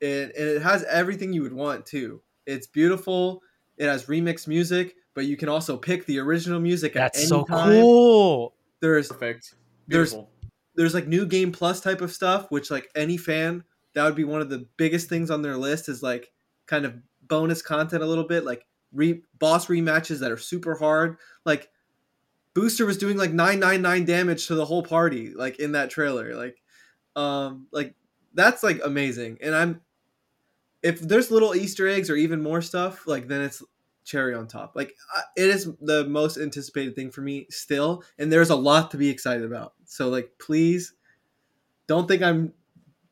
[0.00, 2.22] it, and it has everything you would want too.
[2.46, 3.42] It's beautiful.
[3.76, 7.26] It has remix music, but you can also pick the original music at That's any
[7.28, 7.70] so time.
[7.80, 8.54] cool.
[8.80, 9.54] There's Perfect.
[9.88, 10.14] There's-
[10.76, 13.62] there's like new game plus type of stuff, which like any fan
[13.94, 16.32] that would be one of the biggest things on their list is like
[16.66, 16.94] kind of
[17.28, 21.16] bonus content a little bit, like re- boss rematches that are super hard.
[21.44, 21.70] Like
[22.54, 26.34] Booster was doing like 999 damage to the whole party, like in that trailer.
[26.34, 26.60] Like,
[27.14, 27.94] um, like
[28.34, 29.38] that's like amazing.
[29.42, 29.80] And I'm
[30.82, 33.62] if there's little Easter eggs or even more stuff, like then it's
[34.04, 34.72] cherry on top.
[34.74, 34.94] Like
[35.36, 39.08] it is the most anticipated thing for me still, and there's a lot to be
[39.08, 39.74] excited about.
[39.84, 40.94] So like, please
[41.86, 42.52] don't think I'm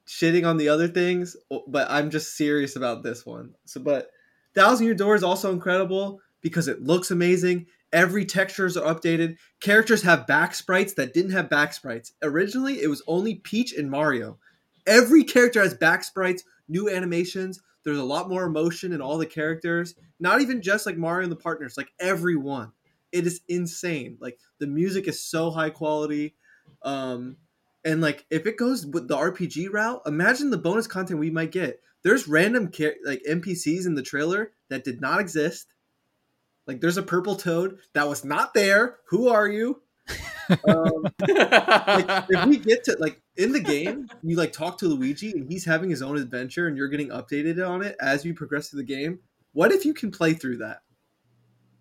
[0.07, 1.37] shitting on the other things,
[1.69, 3.55] but I'm just serious about this one.
[3.65, 4.11] So, but
[4.55, 7.67] Thousand Year Door is also incredible because it looks amazing.
[7.93, 9.37] Every textures are updated.
[9.61, 12.13] Characters have back sprites that didn't have back sprites.
[12.23, 14.39] Originally, it was only Peach and Mario.
[14.87, 17.61] Every character has back sprites, new animations.
[17.85, 19.95] There's a lot more emotion in all the characters.
[20.21, 22.73] Not even just like Mario and the partners, like everyone.
[23.11, 24.17] It is insane.
[24.21, 26.35] Like the music is so high quality.
[26.83, 27.37] Um,
[27.85, 31.53] and like if it goes with the RPG route, imagine the bonus content we might
[31.53, 31.81] get.
[32.03, 35.67] There's random char- like NPCs in the trailer that did not exist.
[36.67, 38.99] Like there's a purple toad that was not there.
[39.09, 39.83] Who are you?
[40.69, 45.33] um, like if we get to like in the game, you like talk to Luigi
[45.33, 48.69] and he's having his own adventure and you're getting updated on it as you progress
[48.69, 49.19] through the game.
[49.53, 50.81] What if you can play through that?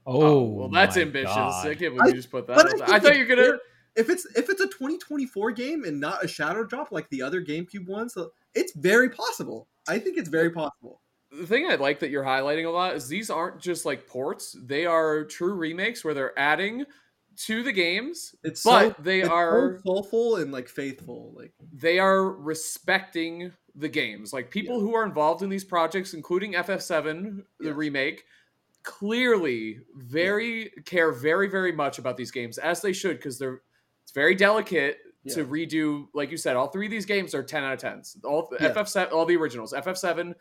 [0.06, 1.34] Oh, oh well, that's ambitious.
[1.34, 1.68] God.
[1.68, 2.56] I can't believe you just put that.
[2.56, 2.88] But out there.
[2.88, 3.58] think I thought you were gonna.
[3.96, 7.44] If it's if it's a 2024 game and not a shadow drop like the other
[7.44, 9.68] GameCube ones, uh, it's very possible.
[9.88, 11.02] I think it's very possible.
[11.32, 14.56] the thing I like that you're highlighting a lot is these aren't just like ports;
[14.60, 16.86] they are true remakes where they're adding
[17.38, 21.34] to the games, It's but so, they it's so are soulful and like faithful.
[21.36, 24.34] Like they are respecting the games.
[24.34, 28.24] Like people who are involved in these projects, including FF7, the remake,
[28.84, 33.62] clearly very care very very much about these games as they should because they're
[34.02, 34.98] it's very delicate
[35.30, 36.08] to redo.
[36.14, 38.18] Like you said, all three of these games are ten out of tens.
[38.24, 38.74] All Yeah.
[38.74, 40.34] FF7, all the originals, FF7.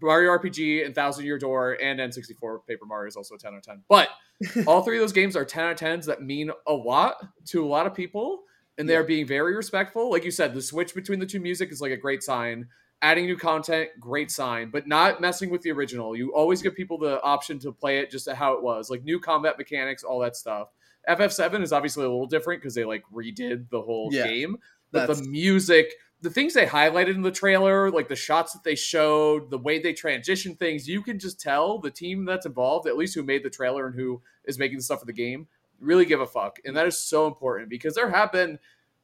[0.00, 3.56] Mario RPG and Thousand Year Door and N64 Paper Mario is also a 10 out
[3.58, 3.82] of 10.
[3.88, 4.08] But
[4.66, 7.64] all three of those games are 10 out of 10s that mean a lot to
[7.64, 8.42] a lot of people.
[8.78, 9.06] And they're Yeah.
[9.06, 10.10] being very respectful.
[10.10, 12.68] Like you said, the switch between the two music is like a great sign.
[13.02, 16.16] Adding new content, great sign, but not messing with the original.
[16.16, 19.20] You always give people the option to play it just how it was, like new
[19.20, 20.68] combat mechanics, all that stuff.
[21.08, 24.56] FF7 is obviously a little different because they like redid the whole Yeah, game,
[24.90, 28.64] but that's the music, the things they highlighted in the trailer, like the shots that
[28.64, 32.88] they showed, the way they transition things, you can just tell the team that's involved,
[32.88, 35.46] at least who made the trailer and who is making the stuff for the game,
[35.80, 36.58] really give a fuck.
[36.64, 38.58] And that is so important because there have been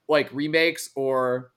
[0.08, 1.52] like remakes or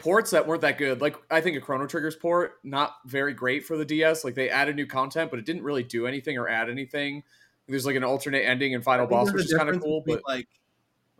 [0.00, 1.00] ports that weren't that good.
[1.00, 4.24] Like I think a Chrono Trigger's port, not very great for the DS.
[4.24, 7.24] Like they added new content, but it didn't really do anything or add anything.
[7.66, 10.46] There's like an alternate ending and final boss, which is kind of cool, but like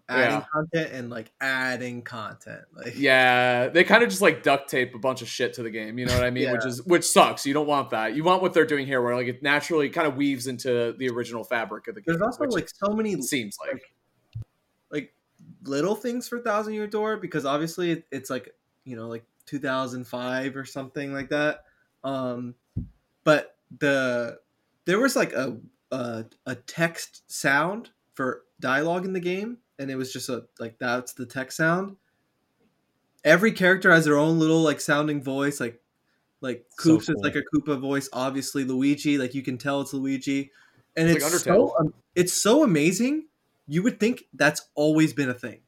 [0.08, 0.44] adding Yeah.
[0.52, 2.62] content and like adding content.
[2.74, 5.70] Like Yeah, they kind of just like duct tape a bunch of shit to the
[5.70, 5.98] game.
[5.98, 6.50] You know what I mean?
[6.52, 7.46] Which is which sucks.
[7.46, 8.14] You don't want that.
[8.14, 11.08] You want what they're doing here, where like it naturally kind of weaves into the
[11.08, 12.16] original fabric of the game.
[12.18, 13.82] there's also like so many seems like
[14.90, 15.14] like
[15.64, 18.50] little things for Thousand Year Door because obviously it- it's like
[18.84, 21.64] you know like 2005 or something like that.
[22.02, 22.54] Um,
[23.24, 24.38] but the
[24.84, 25.56] there was like a
[25.90, 30.78] a, a text sound for dialogue in the game, and it was just a like
[30.78, 31.96] that's the tech sound.
[33.24, 35.80] Every character has their own little like sounding voice, like
[36.40, 38.08] like So Koops is like a Koopa voice.
[38.12, 40.50] Obviously, Luigi, like you can tell it's Luigi,
[40.96, 43.26] and It's it's, like so um, it's so amazing.
[43.66, 45.60] You would think that's always been a thing.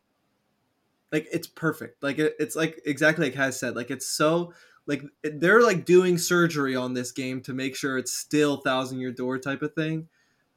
[1.11, 2.03] Like it's perfect.
[2.03, 3.75] Like it, it's like exactly like Has said.
[3.75, 4.53] Like it's so
[4.87, 9.13] like they're like doing surgery on this game to make sure it's still Thousand Year
[9.13, 10.09] Door type of thing.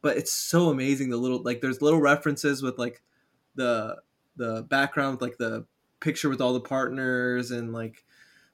[0.01, 1.09] But it's so amazing.
[1.09, 3.01] The little like there's little references with like
[3.59, 3.97] the
[4.37, 5.65] the background like the
[5.99, 8.05] picture with all the partners and like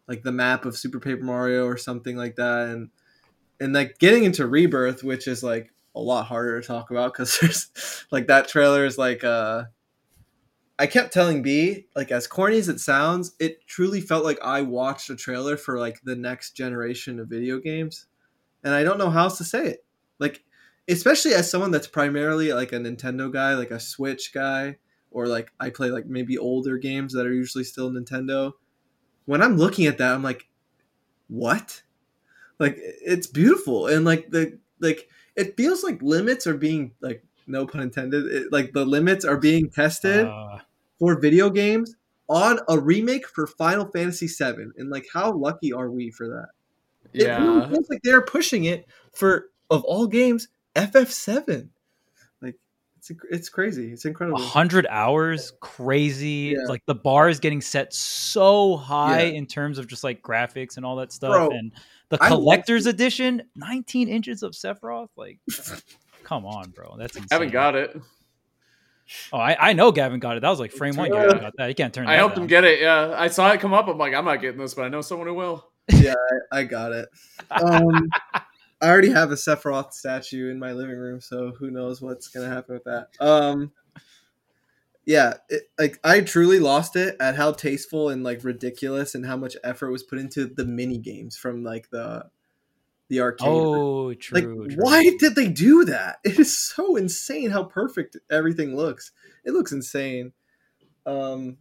[0.07, 2.89] like the map of Super Paper Mario or something like that, and
[3.59, 7.39] and like getting into Rebirth, which is like a lot harder to talk about because
[7.41, 9.63] there's like that trailer is like uh
[10.77, 14.61] I kept telling B, like as corny as it sounds, it truly felt like I
[14.61, 18.07] watched a trailer for like the next generation of video games.
[18.61, 19.85] And I don't know how else to say it.
[20.19, 20.43] Like
[20.87, 24.77] especially as someone that's primarily like a Nintendo guy, like a Switch guy,
[25.15, 28.53] or like I play like maybe older games that are usually still Nintendo.
[29.25, 30.47] When I'm looking at that, I'm like,
[31.27, 31.83] what?
[32.59, 37.67] Like it's beautiful and like the like it feels like limits are being like no
[37.67, 40.59] pun intended it, like the limits are being tested Uh,
[40.99, 41.95] for video games
[42.29, 46.49] on a remake for Final Fantasy VII, and like how lucky are we for that?
[47.13, 51.71] Yeah, It really feels like they're pushing it for of all games FF7.
[53.09, 53.91] Like it's it's crazy.
[53.91, 54.39] It's a incredible.
[54.39, 56.55] hundred hours, crazy.
[56.57, 56.65] Yeah.
[56.67, 59.37] Like the bar is getting set so high Yeah.
[59.37, 61.31] in terms of just like graphics and all that stuff.
[61.31, 61.71] Bro, and
[62.09, 65.09] the I love- collector's edition, 19 inches of Sephiroth.
[65.15, 65.39] Like,
[66.23, 66.95] come on, bro.
[66.97, 67.27] That's insane.
[67.31, 67.95] Haven't got it.
[69.31, 70.39] Oh, I, I know Gavin got it.
[70.39, 71.11] That was like frame one.
[71.13, 71.25] Yeah.
[71.27, 71.67] Gavin got that.
[71.69, 72.07] You can't turn.
[72.07, 72.45] I that helped down.
[72.45, 72.81] him get it.
[72.81, 73.87] Yeah, I saw it come up.
[73.87, 75.67] I'm like, I'm not getting this, but I know someone who will.
[75.91, 76.15] yeah,
[76.51, 77.07] I, I got it.
[77.51, 78.09] Um,
[78.81, 82.49] I already have a Sephiroth statue in my living room, so who knows what's gonna
[82.49, 83.09] happen with that.
[83.19, 83.71] Um,
[85.05, 89.37] yeah, it, like I truly lost it at how tasteful and like ridiculous and how
[89.37, 92.25] much effort was put into the mini games from like the
[93.09, 93.47] the arcade.
[93.47, 94.67] Oh, like true.
[94.67, 94.67] true.
[94.77, 96.17] why did they do that?
[96.23, 99.11] It is so insane how perfect everything looks.
[99.45, 100.33] It looks insane.
[101.05, 101.57] Um,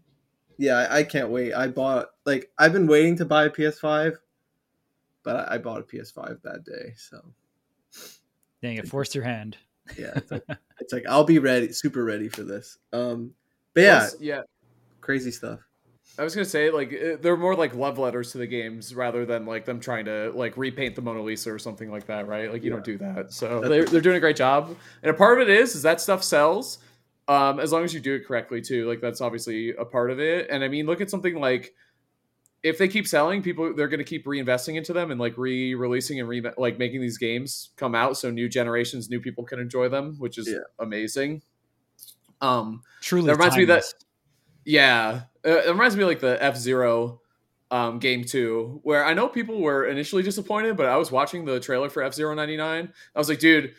[0.59, 1.53] yeah, I, I can't wait.
[1.53, 4.17] I bought like I've been waiting to buy a PS5,
[5.25, 6.95] but I, I bought a PS5 that day.
[6.97, 7.21] So
[8.63, 8.89] Dang it!
[8.89, 9.57] Forced your hand.
[9.99, 10.45] yeah, it's like,
[10.81, 12.79] it's like I'll be ready, super ready for this.
[12.93, 13.33] Um,
[13.75, 14.41] but yeah, Plus, yeah.
[15.01, 15.61] crazy stuff.
[16.19, 19.27] I was gonna say like uh, they're more like love letters to the games rather
[19.27, 22.53] than like them trying to like repaint the Mona Lisa or something like that, right?
[22.53, 23.33] Like you don't do that.
[23.33, 26.01] So they're they're doing a great job, and a part of it is is that
[26.01, 26.79] stuff sells,
[27.27, 28.89] um, as long as you do it correctly too.
[28.89, 30.49] Like that's obviously a part of it.
[30.51, 31.75] And I mean, look at something like
[32.65, 36.29] if they keep selling, people they're gonna keep reinvesting into them and like re-releasing and
[36.29, 40.17] re like making these games come out so new generations, new people can enjoy them,
[40.19, 40.59] which is Yeah.
[40.81, 41.43] amazing.
[42.41, 43.85] Um, Truly, That reminds me of that-
[44.65, 47.21] yeah, uh, it reminds me of like the F Zero
[47.71, 51.61] um, game two, where I know people were initially disappointed, but I was watching the
[51.61, 52.93] trailer for F Zero ninety nine.
[53.15, 53.75] I was like, dude,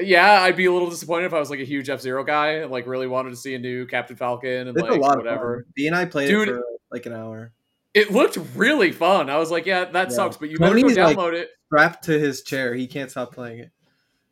[0.00, 2.52] yeah, I'd be a little disappointed if I was like a huge F Zero guy
[2.54, 5.16] and like really wanted to see a new Captain Falcon and It's like a lot
[5.18, 5.54] whatever.
[5.56, 5.72] of fun.
[5.74, 6.48] B and I played Dude.
[6.48, 7.52] it for like an hour,
[7.94, 9.28] It looked really fun.
[9.28, 10.14] I was like, yeah, that Yeah.
[10.16, 11.50] sucks, but you better Tony's, go like- download it.
[11.66, 12.74] strapped to his chair.
[12.74, 13.70] He can't stop playing it.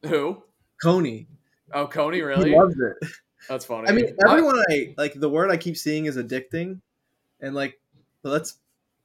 [0.09, 0.43] Who?
[0.83, 1.27] Coney,
[1.73, 2.51] Oh, Coney, really?
[2.51, 2.97] he loves it.
[3.49, 3.89] That's funny.
[3.89, 6.81] I mean, everyone I like the word I keep seeing is addicting,
[7.41, 7.79] and like,
[8.23, 8.59] let's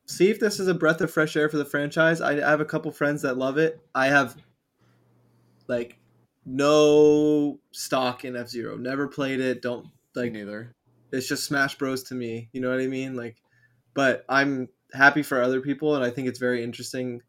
[0.06, 2.22] see if this is a breath of fresh air for the franchise.
[2.22, 3.80] I, I have a couple friends that love it.
[3.94, 4.36] I have
[5.68, 5.98] like
[6.46, 8.78] no stock in F Zero.
[8.78, 9.62] Never played it.
[9.62, 10.32] Don't like like.
[10.34, 10.72] neither.
[11.12, 12.50] It's just Smash Bros to me.
[12.52, 13.16] You know what I mean?
[13.16, 13.38] Like,
[13.96, 17.22] but I'm happy for other people, and I think it's very interesting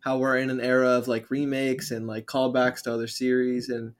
[0.00, 3.92] how we're in an era of like remakes and like callbacks to other series and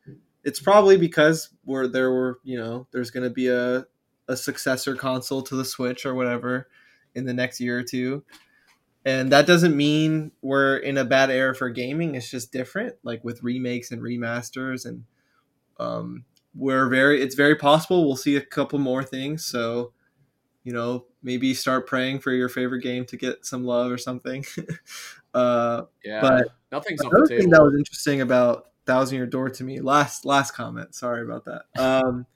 [0.45, 3.85] it's probably because we're there were you know there's going to be a
[4.29, 6.69] a successor console to the switch or whatever
[7.15, 8.25] in the next year or two
[9.05, 13.23] and that doesn't mean we're in a bad era for gaming it's just different like
[13.25, 15.05] with remakes and remasters and
[15.79, 19.93] um we're very it's very possible we'll see a couple more things so
[20.65, 24.45] you know maybe start praying for your favorite game to get some love or something
[25.35, 27.51] uh Yeah, But nothing's off Another the thing table.
[27.53, 31.63] that was interesting about Thousand Year Door to me, last last comment, sorry about that,
[31.79, 32.27] um,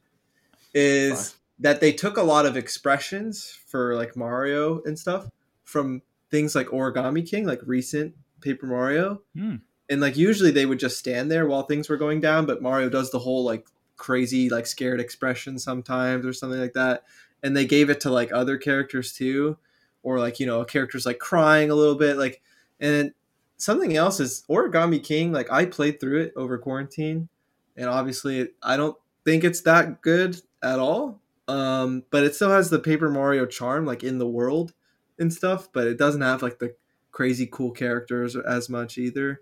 [0.74, 5.28] is that they took a lot of expressions for like Mario and stuff
[5.64, 9.56] from things like Origami King, like recent Paper Mario, Hmm.
[9.88, 12.88] and like usually they would just stand there while things were going down, but Mario
[12.88, 17.04] does the whole like crazy like scared expression sometimes or something like that,
[17.42, 19.59] and they gave it to like other characters too,
[20.02, 22.42] or like you know a character's like crying a little bit, like
[22.81, 23.12] and
[23.57, 25.33] something else is Origami King.
[25.33, 27.28] Like I played through it over quarantine,
[27.76, 31.20] and obviously I don't think it's that good at all.
[31.48, 34.72] Um, but it still has the Paper Mario charm, like in the world
[35.18, 35.68] and stuff.
[35.72, 36.74] But it doesn't have like the
[37.11, 39.40] crazy cool characters as much either.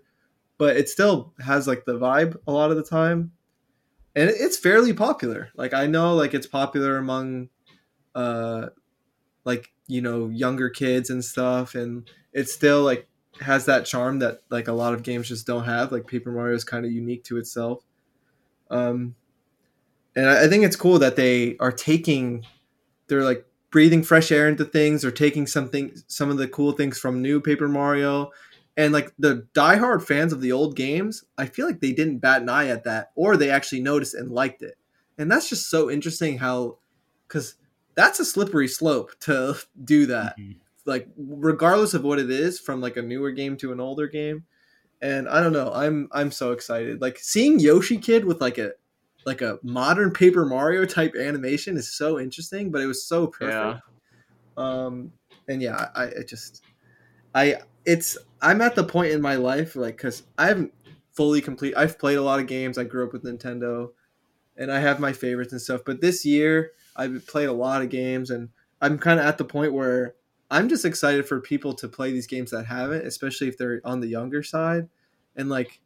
[0.57, 3.31] But it still has like the vibe a lot of the time,
[4.15, 5.49] and it's fairly popular.
[5.55, 7.49] Like I know, like it's popular among,
[8.15, 8.67] uh,
[9.45, 13.07] like you know younger kids and stuff, and it still like
[13.39, 15.91] has that charm that like a lot of games just don't have.
[15.91, 17.83] Like Paper Mario is kind of unique to itself.
[18.69, 19.15] Um,
[20.15, 22.45] and I, I think it's cool that they are taking,
[23.07, 26.99] they're like breathing fresh air into things or taking something some of the cool things
[26.99, 28.31] from new Paper Mario.
[28.77, 32.41] And like the diehard fans of the old games, I feel like they didn't bat
[32.41, 34.77] an eye at that, or they actually noticed and liked it.
[35.17, 36.77] And that's just so interesting how,
[37.27, 37.55] because
[37.95, 40.37] that's a slippery slope to do that.
[40.37, 40.57] Mhm.
[40.85, 44.45] Like regardless of what it is, from like a newer game to an older game.
[45.01, 47.01] And I don't know, I'm I'm so excited.
[47.01, 48.73] Like seeing Yoshi Kid with like a
[49.25, 53.51] like a modern Paper Mario type animation is so interesting, but it was so perfect.
[53.51, 53.79] Yeah.
[54.57, 55.11] Um,
[55.47, 56.63] and yeah, I, I just,
[57.33, 60.73] I, it's, I'm at the point in my life, like, cause I haven't
[61.11, 62.77] fully complete, I've played a lot of games.
[62.77, 63.91] I grew up with Nintendo
[64.57, 67.89] and I have my favorites and stuff, but this year I've played a lot of
[67.89, 68.49] games and
[68.81, 70.15] I'm kind of at the point where
[70.49, 74.01] I'm just excited for people to play these games that haven't, especially if they're on
[74.01, 74.89] the younger side.
[75.35, 75.79] And like,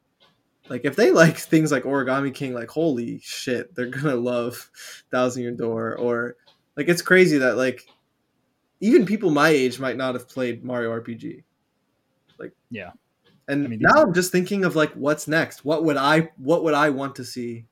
[0.69, 4.71] like if they like things like Origami King, like holy shit, they're gonna love
[5.11, 5.97] Thousand Year Door.
[5.97, 6.35] Or
[6.75, 7.85] like it's crazy that like
[8.79, 11.43] even people my age might not have played Mario RPG.
[12.39, 12.91] Like Yeah.
[13.47, 15.63] And I mean, now I'm just thinking of like what's next.
[15.63, 17.65] What would I what would I want to see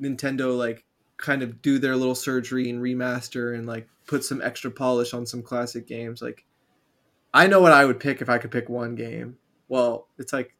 [0.00, 0.84] Nintendo like
[1.22, 5.24] kind of do their little surgery and remaster and like put some extra polish on
[5.24, 6.20] some classic games.
[6.20, 6.44] Like
[7.32, 9.38] I know what I would pick if I could pick one game.
[9.68, 10.54] Well, it's like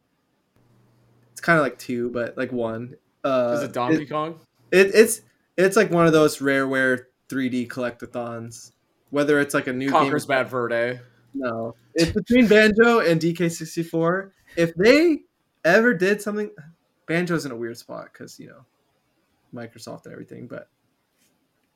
[1.31, 2.95] it's kind of like two, but like one.
[3.23, 4.39] Uh, Is it Donkey it- Kong?
[4.71, 5.21] it, it's
[5.57, 8.71] it's like one of those rareware 3D collectathons.
[9.11, 10.99] Whether it's like a new Conker's game, Bad Fur Day.
[11.35, 14.31] no, it's between Banjo and DK64.
[14.57, 15.19] If they
[15.63, 16.49] ever did something,
[17.05, 18.65] Banjo's in a weird spot because you know
[19.53, 20.47] Microsoft and everything.
[20.47, 20.67] But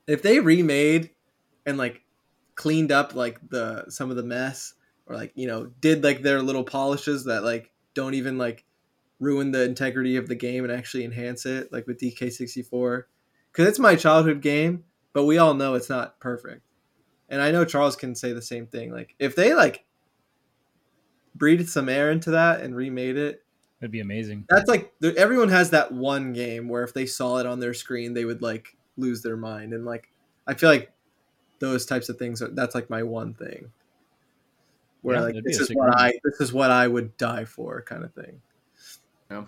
[0.07, 1.11] if they remade
[1.65, 2.01] and like
[2.55, 4.73] cleaned up like the some of the mess,
[5.05, 8.65] or like you know did like their little polishes that like don't even like
[9.19, 13.03] ruin the integrity of the game and actually enhance it, like with DK64,
[13.51, 14.83] because it's my childhood game.
[15.13, 16.61] But we all know it's not perfect
[17.29, 18.91] and I know Charles can say the same thing.
[18.91, 19.85] Like if they like
[21.35, 23.43] breathed some air into that and remade it,
[23.79, 24.45] That'd be amazing.
[24.49, 28.13] that's like everyone has that one game where if they saw it on their screen,
[28.13, 29.73] they would like lose their mind.
[29.73, 30.09] And like
[30.47, 30.91] I feel like
[31.59, 33.71] those types of things are that's like my one thing.
[35.03, 35.93] Where Yeah, like this is what game.
[35.95, 38.41] I this is what I would die for kind of thing.
[39.29, 39.43] Yeah,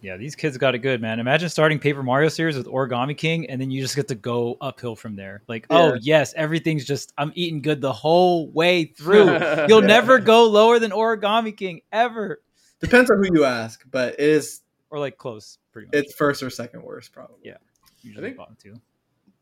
[0.00, 1.18] Yeah, these kids got it good, man.
[1.18, 4.56] Imagine starting Paper Mario series with Origami King, and then you just get to go
[4.60, 5.42] uphill from there.
[5.48, 9.26] Like, oh yes, everything's just I'm eating good the whole way through.
[9.68, 9.86] You'll Yeah.
[9.88, 12.40] never go lower than Origami King ever,
[12.82, 15.94] Depends on who you ask, but it is or like close, pretty much.
[15.94, 17.36] it's first or second worst probably.
[17.42, 17.56] Yeah.
[18.02, 18.74] Usually think- bottom two.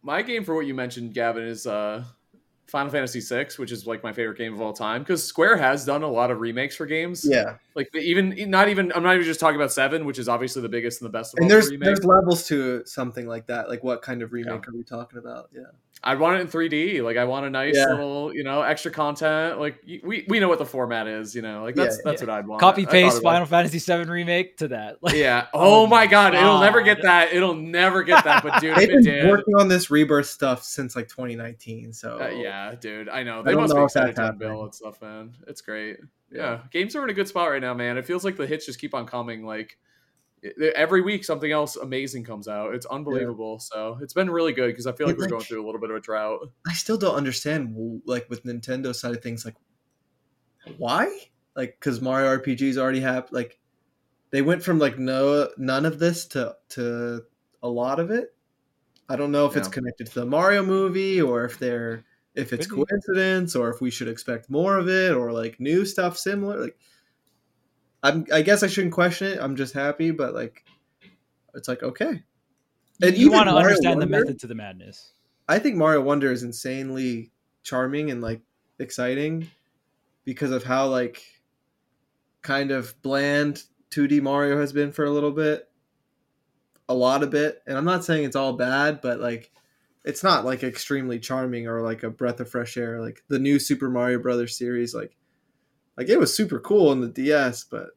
[0.03, 2.05] My game for what you mentioned, Gavin, is uh,
[2.70, 5.02] Final Fantasy VI, which is like my favorite game of all time.
[5.02, 7.26] Because Square has done a lot of remakes for games.
[7.28, 7.56] Yeah.
[7.74, 10.68] Like even not even I'm not even just talking about Seven, which is obviously the
[10.68, 11.87] biggest and the best of And the there's remakes.
[11.87, 13.68] there's levels to something like that.
[13.68, 14.70] Like what kind of remake Yeah.
[14.72, 15.50] are we talking about?
[15.54, 15.62] Yeah.
[16.02, 17.02] I want it in 3D.
[17.04, 17.85] Like I want a nice Yeah.
[17.90, 19.61] little, you know, extra content.
[19.61, 21.35] Like we we know what the format is.
[21.35, 22.28] You know, like that's Yeah, that's yeah.
[22.28, 22.61] what I'd want.
[22.61, 24.96] Copy paste it was- Final Fantasy VII remake to that.
[25.02, 25.46] Like, Yeah.
[25.54, 27.33] Oh, Oh my my god, it'll never get that.
[27.35, 28.42] It'll never get that.
[28.42, 31.92] But dude, They've if it been did, working on this rebirth stuff since like 2019.
[31.92, 34.74] So uh, yeah, dude, I know they don't must know be excited to unveil and
[34.74, 35.36] stuff, man.
[35.46, 35.98] It's great.
[36.30, 36.60] Yeah.
[36.70, 37.98] games are in a good spot right now, man.
[37.98, 39.44] It feels like the hits just keep on coming.
[39.44, 39.78] Like
[40.74, 42.74] every week, something else amazing comes out.
[42.74, 43.58] It's unbelievable.
[43.58, 45.90] So it's been really good because I feel like we're going through a little bit
[45.90, 46.40] of a drought.
[46.66, 49.56] I still don't understand like with Nintendo side of things like
[50.78, 51.08] why?
[51.56, 53.58] Like cuz Mario RPGs already have like
[54.30, 57.24] they went from like no none of this to to
[57.62, 58.34] a lot of it.
[59.08, 62.66] I don't know if it's connected to the Mario movie or if they're if it's
[62.66, 66.78] coincidence or if we should expect more of it or like new stuff similar like
[68.02, 69.38] I'm I guess I shouldn't question it.
[69.40, 70.64] I'm just happy but like
[71.54, 72.22] it's like okay.
[73.02, 75.12] And you want to understand the method to the madness.
[75.48, 78.40] I think Mario Wonder is insanely charming and like
[78.78, 79.50] exciting
[80.24, 81.22] because of how like
[82.42, 85.68] kind of bland 2D Mario has been for a little bit.
[86.88, 87.62] A lot of it.
[87.66, 89.50] And I'm not saying it's all bad, but like
[90.04, 93.00] it's not like extremely charming or like a breath of fresh air.
[93.00, 95.16] Like the new Super Mario Brothers series, like
[95.96, 97.90] like it was super cool in the DS, but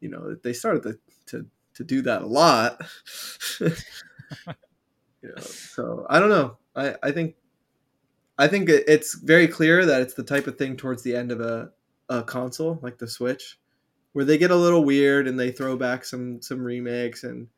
[0.00, 2.80] you know, they started to to, to do that a lot.
[3.60, 3.68] you
[5.22, 6.56] know, so I don't know.
[6.76, 7.34] I, I think
[8.38, 11.40] I think it's very clear that it's the type of thing towards the end of
[11.40, 11.70] a,
[12.08, 13.58] a console like the Switch,
[14.12, 17.48] where they get a little weird and they throw back some some remakes and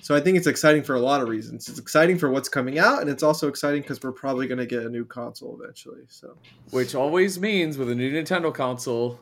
[0.00, 1.68] so I think it's exciting for a lot of reasons.
[1.68, 4.66] It's exciting for what's coming out, and it's also exciting because we're probably going to
[4.66, 6.02] get a new console eventually.
[6.08, 6.36] So
[6.70, 9.18] Which always means with a new Nintendo console,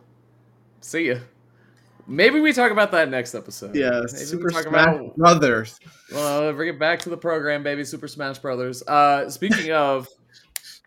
[0.80, 1.16] see ya.
[2.08, 3.74] Maybe we talk about that next episode.
[3.74, 5.80] Yeah, Maybe Super Smash about Brothers.
[6.12, 7.84] well, bring it back to the program, baby.
[7.84, 8.82] Super Smash Brothers.
[8.86, 10.06] Uh, speaking of,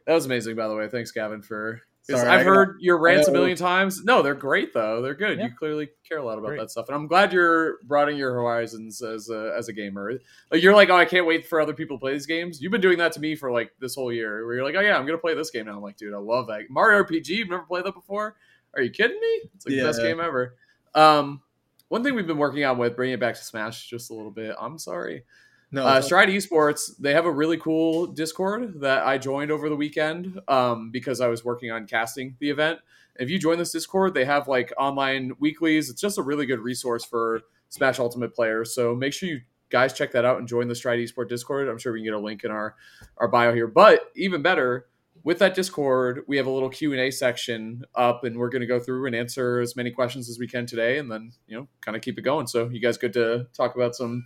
[0.07, 0.87] that was amazing, by the way.
[0.87, 1.81] Thanks, Gavin, for.
[2.09, 4.03] Sorry, I've heard your rants a million times.
[4.03, 5.01] No, they're great though.
[5.01, 5.37] They're good.
[5.37, 5.45] Yeah.
[5.45, 6.59] You clearly care a lot about Great.
[6.59, 10.13] that stuff, and I'm glad you're broadening your horizons as a as a gamer.
[10.51, 12.61] Like you're like, oh, I can't wait for other people to play these games.
[12.61, 14.45] You've been doing that to me for like this whole year.
[14.45, 15.75] Where you're like, oh yeah, I'm gonna play this game now.
[15.75, 17.29] I'm like, dude, I love that Mario RPG.
[17.29, 18.35] You've never played that before?
[18.75, 19.49] Are you kidding me?
[19.55, 20.55] It's like the best game ever.
[20.95, 21.41] Um,
[21.89, 24.31] one thing we've been working on with bringing it back to Smash just a little
[24.31, 24.55] bit.
[24.59, 25.23] I'm sorry.
[25.71, 29.75] No, Uh, Stride Esports, they have a really cool Discord that I joined over the
[29.75, 32.79] weekend um, because I was working on casting the event.
[33.19, 35.89] If you join this Discord, they have like online weeklies.
[35.89, 38.73] It's just a really good resource for Smash Ultimate players.
[38.73, 41.69] So make sure you guys check that out and join the Stride Esport Discord.
[41.69, 42.75] I'm sure we can get a link in our
[43.17, 43.67] our bio here.
[43.67, 44.87] But even better,
[45.23, 48.61] with that Discord, we have a little Q and A section up, and we're going
[48.61, 51.57] to go through and answer as many questions as we can today, and then you
[51.57, 52.47] know kind of keep it going.
[52.47, 54.25] So you guys good to talk about some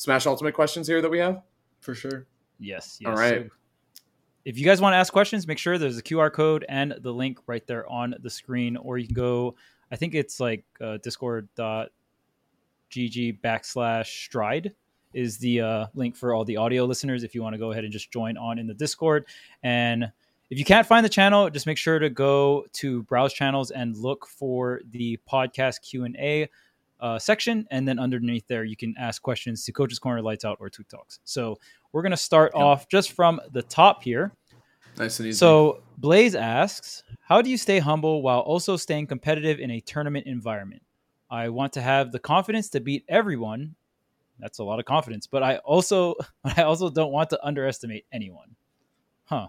[0.00, 1.42] Smash Ultimate questions here that we have?
[1.80, 2.26] for sure.
[2.58, 2.96] Yes.
[3.02, 3.08] yes.
[3.08, 3.42] All right.
[3.42, 3.48] So
[4.46, 7.12] if you guys want to ask questions, make sure there's a QR code and the
[7.12, 9.56] link right there on the screen, or you can go.
[9.92, 11.90] I think it's like uh, discord.gg
[13.42, 14.72] backslash stride
[15.12, 17.84] is the uh, link for all the audio listeners if you want to go ahead
[17.84, 19.26] and just join on in the Discord.
[19.62, 20.10] And
[20.48, 23.94] if you can't find the channel, just make sure to go to browse channels and
[23.98, 26.48] look for the podcast Q and A
[27.00, 30.58] uh, section, and then underneath there you can ask questions to Coach's Corner, Lights Out,
[30.60, 31.20] or Tweek Talks.
[31.24, 31.58] So
[31.92, 32.62] we're gonna start Yep.
[32.62, 34.32] off just from the top here.
[34.98, 35.36] Nice and easy.
[35.38, 40.26] So Blaze asks, "How do you stay humble while also staying competitive in a tournament
[40.26, 40.82] environment?
[41.30, 43.76] I want to have the confidence to beat everyone.
[44.38, 48.56] That's a lot of confidence, but I also I also don't want to underestimate anyone."
[49.24, 49.48] Huh.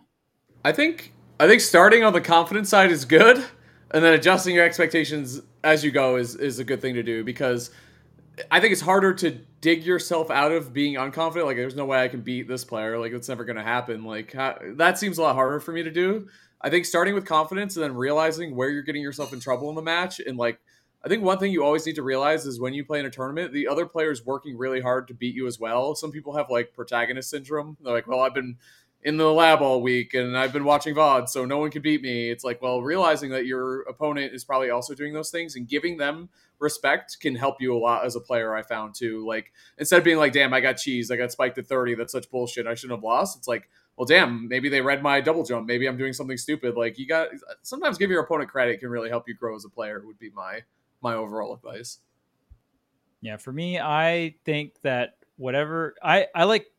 [0.64, 3.44] I think I think starting on the confidence side is good,
[3.92, 7.24] and then adjusting your expectations as you go is is a good thing to do
[7.24, 7.72] because
[8.50, 11.46] I think it's harder to dig yourself out of being unconfident.
[11.46, 12.98] Like, there's no way I can beat this player.
[12.98, 14.04] Like, it's never going to happen.
[14.04, 16.28] Like, ha- that seems a lot harder for me to do.
[16.62, 19.76] I think starting with confidence and then realizing where you're getting yourself in trouble in
[19.76, 20.20] the match.
[20.20, 20.60] And, like,
[21.04, 23.10] I think one thing you always need to realize is when you play in a
[23.10, 25.94] tournament, the other player's working really hard to beat you as well.
[25.96, 27.78] Some people have, like, protagonist syndrome.
[27.82, 28.58] They're like, well, I've been
[29.04, 32.02] in the lab all week and I've been watching VOD, so no one can beat
[32.02, 32.30] me.
[32.30, 35.98] It's like, well, realizing that your opponent is probably also doing those things and giving
[35.98, 36.30] them
[36.60, 38.56] respect can help you a lot as a player.
[38.56, 39.26] I found too.
[39.28, 41.12] Like instead of being like, "Damn, I got cheese.
[41.12, 41.96] I got spiked at thirty.
[41.96, 42.68] That's such bullshit.
[42.68, 45.68] I shouldn't have lost." It's like, well, damn, maybe they read my double jump.
[45.68, 46.76] Maybe I'm doing something stupid.
[46.76, 47.30] Like you got
[47.64, 50.02] sometimes give your opponent credit can really help you grow as a player.
[50.06, 50.62] Would be my
[51.02, 52.00] my overall advice.
[53.22, 56.71] Yeah, for me, I think that whatever I I like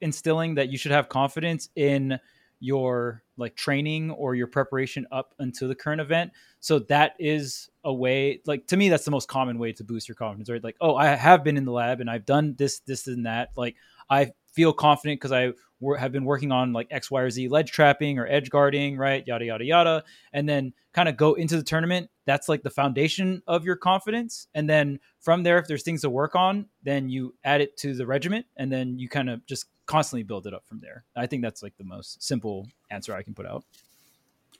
[0.00, 2.18] instilling that you should have confidence in
[2.60, 6.32] your like training or your preparation up until the current event.
[6.60, 10.08] So that is a way like to me that's the most common way to boost
[10.08, 10.62] your confidence, right?
[10.62, 13.50] Like, oh, I have been in the lab and I've done this this and that.
[13.56, 13.76] Like
[14.10, 17.48] I feel confident because I wor- have been working on like X, Y, or Z
[17.48, 19.24] ledge trapping or edge guarding, right?
[19.26, 22.10] Yada yada yada, and then kind of go into the tournament.
[22.26, 26.10] That's like the foundation of your confidence, and then from there, if there's things to
[26.10, 29.66] work on, then you add it to the regiment, and then you kind of just
[29.88, 31.04] constantly build it up from there.
[31.16, 33.64] I think that's like the most simple answer I can put out.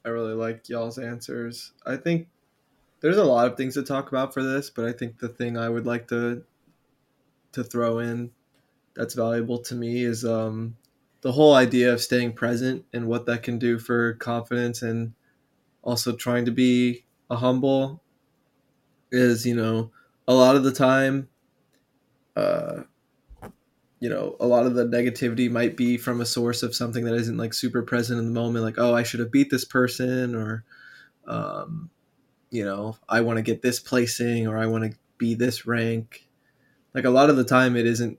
[0.04, 1.72] I really like y'all's answers.
[1.86, 2.28] I think
[3.00, 5.56] there's a lot of things to talk about for this, but I think the thing
[5.56, 6.42] I would like to
[7.52, 8.30] to throw in
[8.94, 10.76] that's valuable to me is um,
[11.20, 15.12] the whole idea of staying present and what that can do for confidence and
[15.82, 18.02] also trying to be a humble
[19.10, 19.90] is you know
[20.26, 21.28] a lot of the time
[22.36, 22.82] uh
[24.00, 27.14] you know a lot of the negativity might be from a source of something that
[27.14, 30.34] isn't like super present in the moment like oh i should have beat this person
[30.34, 30.64] or
[31.26, 31.90] um
[32.50, 36.26] you know i want to get this placing or i want to be this rank.
[36.94, 38.18] Like a lot of the time it isn't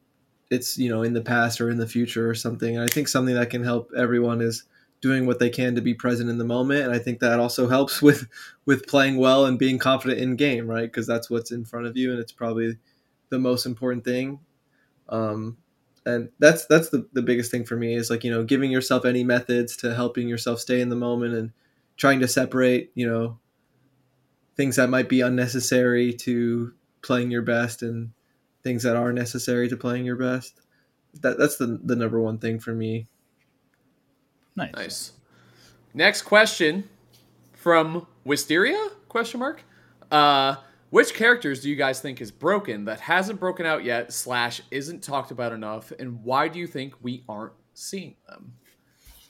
[0.52, 3.08] it's you know in the past or in the future or something and i think
[3.08, 4.64] something that can help everyone is
[5.00, 7.68] doing what they can to be present in the moment and i think that also
[7.68, 8.28] helps with
[8.66, 10.84] with playing well and being confident in game right?
[10.84, 12.78] Because that's what's in front of you and it's probably
[13.30, 14.40] the most important thing.
[15.08, 15.58] Um
[16.10, 19.06] and that's that's the, the biggest thing for me is like you know giving yourself
[19.06, 21.52] any methods to helping yourself stay in the moment and
[21.98, 23.38] trying to separate you know
[24.56, 28.12] things that might be unnecessary to playing your best and
[28.64, 30.60] things that are necessary to playing your best
[31.22, 33.08] that that's the the number one thing for me
[34.60, 34.74] Nice.
[34.76, 35.12] Nice.
[35.94, 36.90] Next question
[37.54, 38.90] from Wisteria?
[39.08, 39.64] Question mark.
[40.12, 40.56] Uh,
[40.90, 45.04] which characters do you guys think is broken that hasn't broken out yet slash isn't
[45.04, 48.54] talked about enough, and why do you think we aren't seeing them?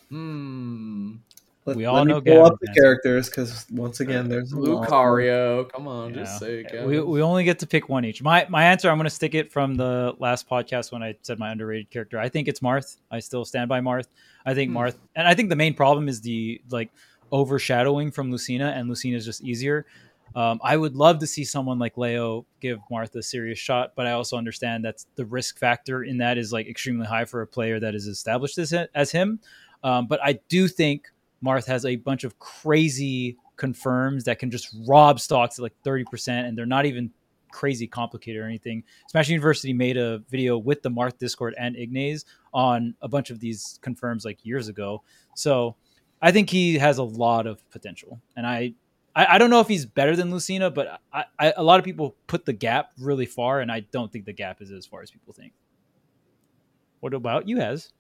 [0.09, 1.15] Hmm.
[1.65, 4.53] Let, We all let me know pull Gavin's up the characters because once again, there's.
[4.53, 5.69] Lucario.
[5.71, 6.21] Come on, Yeah.
[6.21, 6.87] just say it.
[6.87, 8.23] we, we only get to pick one each.
[8.23, 11.37] My my answer, I'm going to stick it from the last podcast when I said
[11.37, 12.17] my underrated character.
[12.17, 12.97] I think it's Marth.
[13.11, 14.07] I still stand by Marth.
[14.45, 14.77] I think Hmm.
[14.77, 16.89] Marth, and I think the main problem is the like
[17.31, 19.85] overshadowing from Lucina, and Lucina is just easier.
[20.35, 24.05] Um, I would love to see someone like Leo give Marth a serious shot, but
[24.05, 27.47] I also understand that the risk factor in that is like extremely high for a
[27.47, 29.39] player that is established as, as him.
[29.83, 31.07] Um, but I do think
[31.43, 36.47] Marth has a bunch of crazy confirms that can just rob stocks at like 30%,
[36.47, 37.11] and they're not even
[37.51, 38.83] crazy complicated or anything.
[39.07, 43.39] Smash University made a video with the Marth Discord and Ignaze on a bunch of
[43.39, 45.03] these confirms like years ago.
[45.35, 45.75] So
[46.21, 48.19] I think he has a lot of potential.
[48.35, 48.73] And I
[49.19, 51.83] I, I don't know if he's better than Lucina, but I, I, a lot of
[51.83, 55.01] people put the gap really far, and I don't think the gap is as far
[55.01, 55.51] as people think.
[57.01, 57.91] What about you, Has?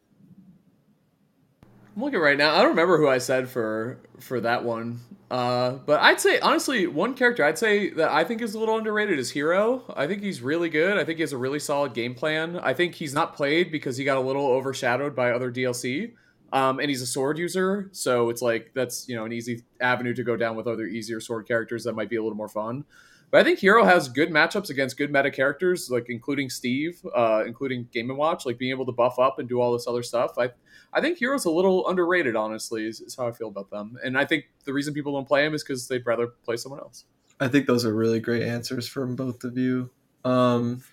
[1.95, 2.53] I'm looking right now.
[2.53, 5.01] I don't remember who I said for for that one.
[5.29, 8.77] Uh, but I'd say honestly, one character I'd say that I think is a little
[8.77, 9.83] underrated is Hero.
[9.97, 10.97] I think he's really good.
[10.97, 12.57] I think he has a really solid game plan.
[12.57, 16.13] I think he's not played because he got a little overshadowed by other DLC.
[16.51, 20.13] Um, and he's a sword user, so it's like that's you know an easy avenue
[20.15, 22.85] to go down with other easier sword characters that might be a little more fun.
[23.31, 27.43] But I think Hero has good matchups against good meta characters, like including Steve, uh,
[27.45, 30.01] including Game and Watch, like being able to buff up and do all this other
[30.01, 30.31] stuff.
[30.37, 30.49] I
[30.91, 33.97] I think Hero's a little underrated, honestly, is, is how I feel about them.
[34.03, 36.79] And I think the reason people don't play him is because they'd rather play someone
[36.79, 37.05] else.
[37.39, 39.91] I think those are really great answers from both of you.
[40.25, 40.83] Um,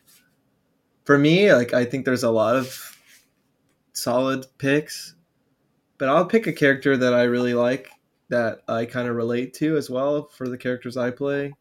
[1.04, 2.98] for me, like I think there's a lot of
[3.94, 5.14] solid picks,
[5.99, 7.90] but I'll pick a character that I really like
[8.28, 11.53] that I kind of relate to as well for the characters I play.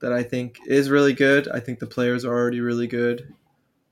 [0.00, 1.48] That I think is really good.
[1.48, 3.34] I think the players are already really good,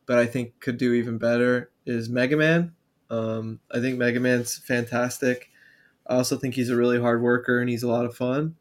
[0.06, 2.72] but I think could do even better is Mega Man.
[3.10, 5.50] Um, I think Mega Man's fantastic.
[6.06, 8.56] I also think he's a really hard worker and he's a lot of fun.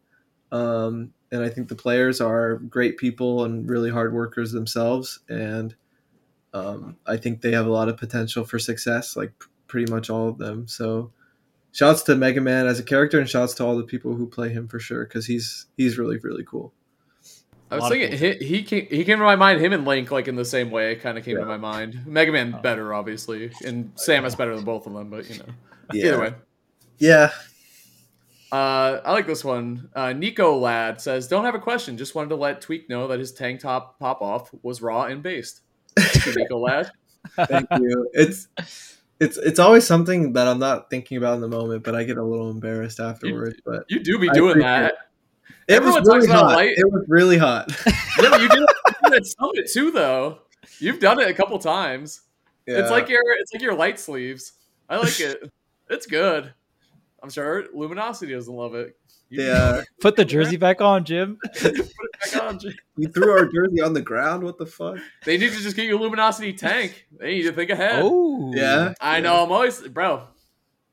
[0.51, 5.19] Um, and I think the players are great people and really hard workers themselves.
[5.27, 5.75] And
[6.53, 10.09] um, I think they have a lot of potential for success, like p- pretty much
[10.09, 10.67] all of them.
[10.67, 11.11] So,
[11.73, 14.47] shouts to Mega Man as a character, and shouts to all the people who play
[14.49, 16.71] him for sure, because he's he's really really cool.
[17.71, 19.59] I was thinking he, he came he came to my mind.
[19.59, 21.41] Him and Link like in the same way kind of came Yeah.
[21.43, 22.05] to my mind.
[22.05, 22.61] Mega Man Oh.
[22.61, 25.09] better obviously, and Samus better than both of them.
[25.09, 25.45] But you know,
[25.91, 26.33] Yeah, either way.
[26.99, 27.31] yeah.
[28.51, 29.89] Uh, I like this one.
[29.95, 31.97] Uh, Nico Lad says, "Don't have a question.
[31.97, 35.23] Just wanted to let Tweek know that his tank top pop off was raw and
[35.23, 35.61] based."
[35.97, 36.91] Thank you, Nico Lad.
[37.47, 38.09] Thank you.
[38.13, 38.47] It's
[39.23, 42.17] it's it's always something that I'm not thinking about in the moment, but I get
[42.17, 43.57] a little embarrassed afterwards.
[43.65, 44.93] But You do be doing that.
[45.67, 46.55] it was Everyone talks really hot.
[46.55, 47.71] light- It was really hot.
[48.21, 48.69] Yeah, you did it
[49.03, 50.39] you it at Summit too, though.
[50.79, 52.21] You've done it a couple times.
[52.67, 54.53] It's like your it's like your light sleeves.
[54.89, 55.51] I like it.
[55.89, 56.53] It's good.
[57.23, 58.97] I'm sure Luminosity doesn't love it.
[59.29, 59.81] You yeah.
[60.01, 61.39] Put the jersey back on, Jim.
[61.59, 61.91] Put it
[62.33, 62.59] back on.
[62.97, 64.43] We threw our jersey on the ground.
[64.43, 64.97] What the fuck?
[65.25, 67.07] They need to just get your Luminosity tank.
[67.17, 68.01] They need to think ahead.
[68.03, 68.93] Oh, Yeah.
[69.01, 69.43] I know.
[69.43, 70.27] I'm always, bro.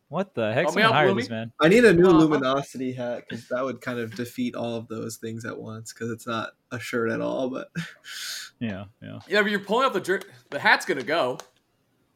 [0.09, 0.65] What the heck?
[0.65, 1.17] Help me Someone out, hire Lumi.
[1.19, 1.53] this man.
[1.61, 2.19] I need a new Uh-huh.
[2.19, 6.11] luminosity hat because that would kind of defeat all of those things at once because
[6.11, 7.51] it's not a shirt at all.
[7.51, 7.69] But
[8.61, 9.19] Yeah, yeah.
[9.29, 11.39] Yeah, but you're pulling out the jer- the hat's gonna go.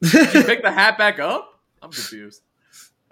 [0.03, 1.61] Did you pick the hat back up?
[1.83, 2.43] I'm confused.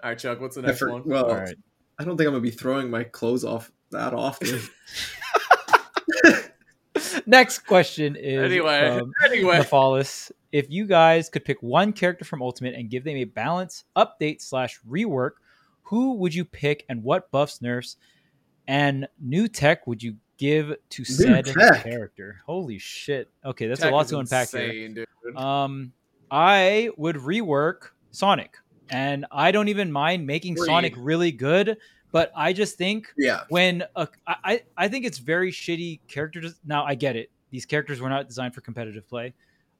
[0.03, 0.41] All right, Chuck.
[0.41, 1.03] What's the next for- one?
[1.05, 1.55] well, All right.
[1.99, 4.59] I don't think I'm gonna be throwing my clothes off that often.
[7.25, 9.57] Next question is Anyway, from anyway.
[9.59, 10.31] Nephalis.
[10.51, 14.41] If you guys could pick one character from Ultimate and give them a balance, update
[14.41, 15.31] slash rework,
[15.83, 17.97] who would you pick and what buffs, nerfs,
[18.67, 21.83] and new tech would you give to said tech?
[21.83, 22.41] character?
[22.45, 23.29] Holy shit.
[23.45, 24.89] Okay, that's Tech a lot is to unpack here.
[24.89, 25.37] dude.
[25.37, 25.93] Um,
[26.29, 28.57] I would rework Sonic,
[28.89, 30.57] and I don't even mind making.
[30.57, 31.77] Sonic really good,
[32.11, 36.41] but I just think yeah, when a, I, I think it's very shitty character.
[36.65, 39.33] Now I get it; these characters were not designed for competitive play.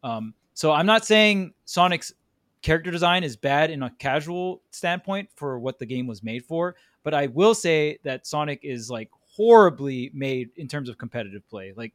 [0.03, 2.13] Um, so I'm not saying Sonic's
[2.61, 6.75] character design is bad in a casual standpoint for what the game was made for,
[7.03, 11.73] but I will say that Sonic is like horribly made in terms of competitive play.
[11.75, 11.93] Like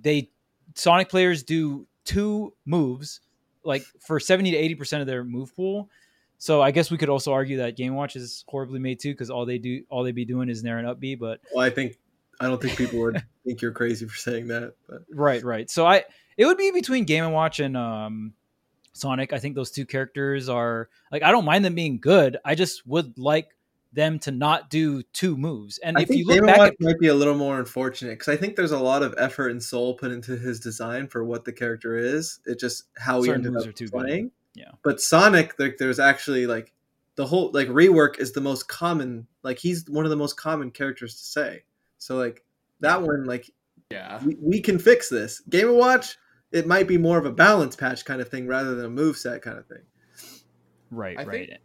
[0.00, 0.30] they
[0.74, 3.20] Sonic players do two moves
[3.64, 5.88] like for 70 to 80 percent of their move pool.
[6.40, 9.28] So I guess we could also argue that Game Watch is horribly made too because
[9.28, 11.14] all they do all they be doing is and up B.
[11.14, 11.98] But well, I think
[12.40, 14.72] I don't think people would think you're crazy for saying that.
[14.88, 15.70] But right, right.
[15.70, 16.04] So I
[16.38, 18.32] it would be between Game and Watch and um
[18.94, 19.34] Sonic.
[19.34, 22.38] I think those two characters are like I don't mind them being good.
[22.42, 23.50] I just would like
[23.92, 25.76] them to not do two moves.
[25.76, 27.58] And I if think you look Game back Watch at might be a little more
[27.58, 31.06] unfortunate because I think there's a lot of effort and soul put into his design
[31.06, 32.40] for what the character is.
[32.46, 34.30] It just how he ended up too good.
[34.54, 34.66] Playing.
[34.68, 34.74] Yeah.
[34.82, 36.72] But Sonic, like, there's actually like
[37.16, 39.26] the whole like rework is the most common.
[39.42, 41.64] Like he's one of the most common characters to say.
[41.98, 42.42] So like
[42.80, 43.50] that one, like
[43.90, 44.22] Yeah.
[44.24, 45.40] we, we can fix this.
[45.48, 46.16] Game and Watch,
[46.52, 49.16] it might be more of a balance patch kind of thing rather than a move
[49.16, 49.82] set kind of thing.
[50.90, 51.48] Right, I right.
[51.48, 51.60] think-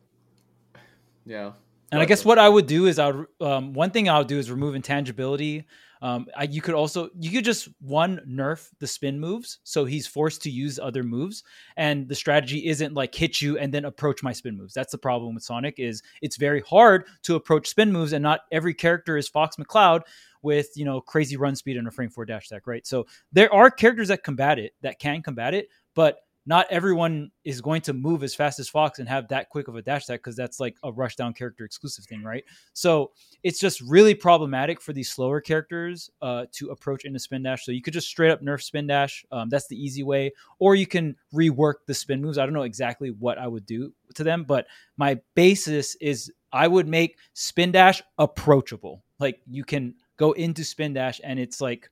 [1.26, 1.54] Yeah.
[1.92, 4.38] And I guess what I would do is I would um, one thing I'll do
[4.38, 5.66] is remove intangibility.
[6.02, 10.08] Um, I, you could also you could just one nerf the spin moves, so he's
[10.08, 11.44] forced to use other moves,
[11.78, 14.74] and the strategy isn't like hit you and then approach my spin moves.
[14.74, 18.42] That's the problem with Sonic is it's very hard to approach spin moves, and not
[18.52, 20.02] every character is Fox McCloud
[20.42, 22.86] with you know crazy run speed and a frame four dash attack, right?
[22.86, 27.62] So there are characters that combat it that can combat it, but not everyone is
[27.62, 30.20] going to move as fast as Fox and have that quick of a dash attack
[30.20, 32.44] because that's like a rush down character exclusive thing, right?
[32.74, 33.12] So
[33.44, 37.66] it's just really problematic for these slower characters uh, to approach into spin dash.
[37.66, 39.26] So you could just straight up nerf spin dash.
[39.32, 42.38] Um, that's the easy way, or you can rework the spin moves.
[42.38, 44.68] I don't know exactly what I would do to them, but
[44.98, 49.04] my basis is I would make spin dash approachable.
[49.20, 51.90] Like you can go into spin dash and it's like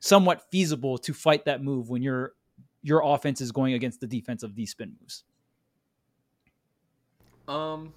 [0.00, 2.32] somewhat feasible to fight that move when your
[2.82, 5.24] your offense is going against the defense of these spin moves.
[7.48, 7.92] Um,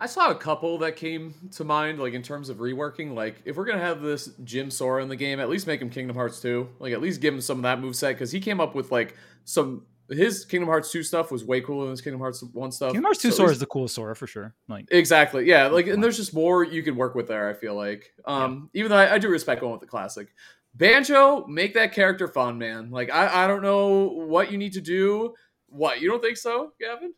[0.00, 3.14] I saw a couple that came to mind, like in terms of reworking.
[3.14, 5.88] Like, if we're gonna have this Jim Sora in the game, at least make him
[5.90, 6.68] Kingdom Hearts 2.
[6.78, 8.90] Like, at least give him some of that move set because he came up with
[8.90, 9.86] like some.
[10.08, 12.90] His Kingdom Hearts 2 stuff was way cooler than his Kingdom Hearts 1 stuff.
[12.92, 14.54] Kingdom Hearts 2 So Sora least- is the coolest Sora for sure.
[14.68, 15.46] Like Exactly.
[15.46, 15.66] Yeah.
[15.66, 17.48] Like, and there's just more you can work with there.
[17.48, 20.28] I feel like, um, even though I, I do respect going with the classic.
[20.76, 22.90] Banjo, make that character fun, man.
[22.90, 25.34] Like, I, I don't know what you need to do.
[25.68, 27.14] What you don't think so, Gavin?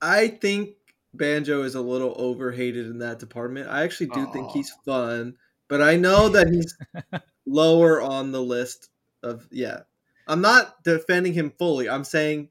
[0.00, 0.70] I think
[1.12, 3.68] Banjo is a little overhated in that department.
[3.68, 5.34] I actually do think he's fun,
[5.68, 6.76] but I know that he's
[7.46, 8.88] lower on the list
[9.22, 9.80] of yeah.
[10.26, 11.88] I'm not defending him fully.
[11.88, 12.48] I'm saying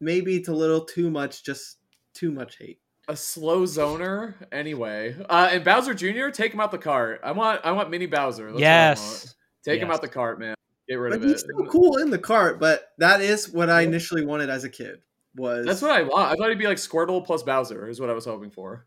[0.00, 1.78] maybe it's a little too much, just
[2.12, 2.78] too much hate.
[3.08, 5.14] A slow zoner, anyway.
[5.28, 6.30] Uh, and Bowser Jr.
[6.30, 7.20] Take him out the cart.
[7.22, 8.44] I want, I want Mini Bowser.
[8.44, 8.60] That's what I want.
[8.60, 9.34] yes.
[9.64, 10.54] take him out the cart, man.
[10.88, 11.28] Get rid But of it.
[11.28, 11.50] he's it.
[11.50, 15.00] still cool in the cart, but that is what I initially wanted as a kid.
[15.36, 16.30] Was That's what I want.
[16.32, 17.88] I thought he'd be like Squirtle plus Bowser.
[17.88, 18.86] Is what I was hoping for.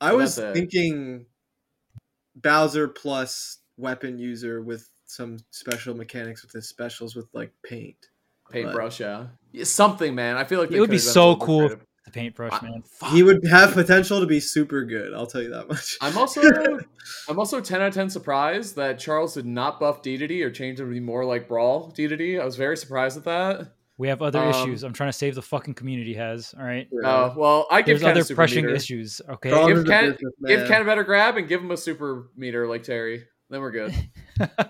[0.00, 1.26] I So was thinking
[2.36, 7.96] Bowser plus weapon user with some special mechanics with his specials with like paint.
[8.50, 9.26] Paintbrush, yeah.
[9.52, 10.36] Yeah, something, man.
[10.36, 11.58] I feel like It would be so cool.
[11.68, 11.84] creative.
[12.08, 12.82] The paintbrush, I- man.
[12.82, 13.10] Fuck.
[13.12, 15.12] He would have potential to be super good.
[15.14, 15.96] I'll tell you that much.
[16.00, 16.40] I'm also
[17.28, 20.80] I'm also 10 out of 10 surprised that Charles did not buff Dedede or change
[20.80, 22.40] him to be more like Brawl Dedede.
[22.40, 23.72] I was very surprised at that.
[23.98, 24.82] we have other um, issues.
[24.84, 26.54] I'm trying to save the fucking community has.
[26.58, 26.88] All right.
[27.04, 28.76] Uh, well, I give There's Ken other a super pressing meter.
[28.76, 29.20] issues.
[29.28, 29.50] Okay.
[29.50, 30.32] Charles Give Ken- businessman.
[30.58, 33.24] Give Ken a better grab and give him a super meter like Terry.
[33.50, 33.94] Then we're good.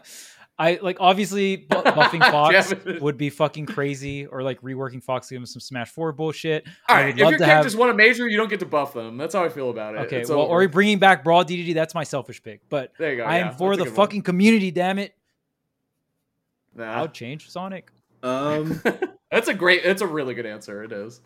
[0.61, 5.35] I like obviously bu- buffing Fox would be fucking crazy, or like reworking Fox to
[5.35, 6.67] give him some Smash Four bullshit.
[6.89, 8.59] All I right, would if your to characters have- won a major, you don't get
[8.61, 9.17] to buff them.
[9.17, 9.99] That's how I feel about it.
[10.07, 10.65] Okay, It's well, over.
[10.65, 12.61] or bringing back Brawl DDD, that's my selfish pick.
[12.69, 13.25] But there you go.
[13.25, 13.97] I yeah, am for the a good one.
[13.97, 14.71] fucking community.
[14.73, 15.15] Damn it!
[16.75, 16.93] Nah.
[16.93, 17.91] I would change Sonic.
[18.23, 18.81] Um,
[19.31, 19.85] that's a great.
[19.85, 20.83] It's a really good answer.
[20.83, 21.21] It is.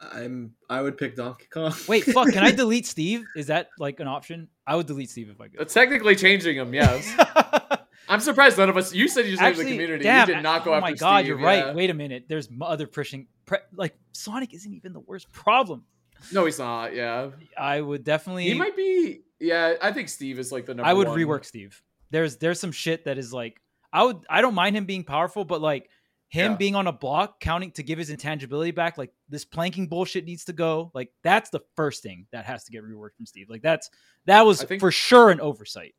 [0.00, 0.54] I'm.
[0.70, 1.72] I would pick Donkey Kong.
[1.88, 2.32] Wait, fuck.
[2.32, 3.24] Can I delete Steve?
[3.36, 4.48] Is that like an option?
[4.66, 5.58] I would delete Steve if I could.
[5.58, 6.72] That's technically changing him.
[6.72, 7.12] Yes.
[8.08, 8.94] I'm surprised none of us.
[8.94, 10.02] You said you just leave the community.
[10.04, 11.46] damn, you did not go oh after my god, Steve, you're yeah.
[11.64, 11.74] right.
[11.74, 12.24] Wait a minute.
[12.28, 13.26] There's m- other pushing.
[13.44, 15.84] Pre- like Sonic isn't even the worst problem.
[16.32, 16.94] No, he's not.
[16.94, 18.44] Yeah, I would definitely.
[18.44, 19.20] he might be.
[19.40, 20.88] Yeah, I think Steve is like the number.
[20.88, 21.18] I would one.
[21.18, 21.80] rework Steve.
[22.10, 23.60] There's there's some shit that is like
[23.92, 25.90] I would I don't mind him being powerful, but like
[26.28, 26.56] him Yeah.
[26.58, 30.44] being on a block counting to give his intangibility back, like this planking bullshit needs
[30.46, 30.90] to go.
[30.94, 33.48] Like that's the first thing that has to get reworked from Steve.
[33.48, 33.88] Like that's
[34.26, 35.94] that was think- for sure an oversight.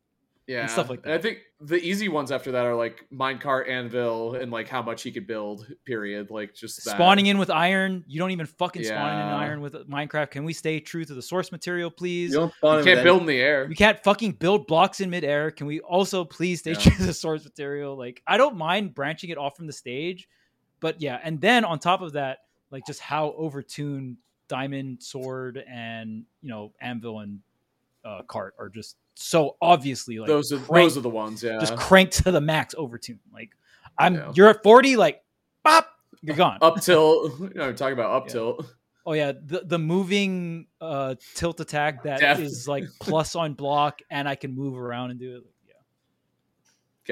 [0.46, 3.68] Yeah, and stuff like And I think the easy ones after that are like minecart,
[3.68, 5.66] anvil, and like how much he could build.
[5.84, 6.30] Period.
[6.30, 6.90] Like just that.
[6.92, 10.30] Spawning in with iron, you don't even fucking spawn in iron with Minecraft.
[10.30, 12.32] Can we stay true to the source material, please?
[12.32, 13.66] You You can't build in the air.
[13.68, 15.50] We can't fucking build blocks in midair.
[15.50, 16.78] Can we also please stay Yeah.
[16.78, 17.96] true to the source material?
[17.96, 20.28] Like, I don't mind branching it off from the stage,
[20.80, 21.20] but yeah.
[21.22, 22.38] And then on top of that,
[22.70, 24.16] like just how overtuned
[24.48, 27.40] Diamond Sword and you know Anvil and
[28.04, 31.42] uh, Cart are just so obviously like those are cranked, those are the ones.
[31.42, 31.58] Yeah.
[31.60, 33.18] just cranked to the max overtune.
[33.32, 33.50] Like,
[33.98, 34.32] I'm Yeah.
[34.34, 35.22] you're at forty, like,
[35.62, 35.88] bop,
[36.22, 36.58] you're gone.
[36.62, 37.32] up tilt.
[37.40, 38.32] You know, talking about up Yeah.
[38.32, 38.74] tilt.
[39.06, 44.00] Oh yeah, the the moving uh tilt attack that is Def- like plus on block,
[44.10, 45.42] and I can move around and do it.
[45.66, 45.74] Yeah.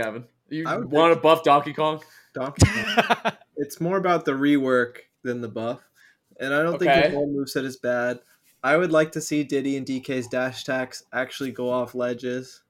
[0.04, 2.02] Gavin, you want to buff Donkey Kong?
[2.34, 3.32] Donkey Kong.
[3.56, 5.80] it's more about the rework than the buff,
[6.38, 7.08] and I don't think Okay.
[7.08, 8.20] the whole moveset is bad.
[8.62, 12.62] I would like to see Diddy and DK's dash attacks actually go off ledges.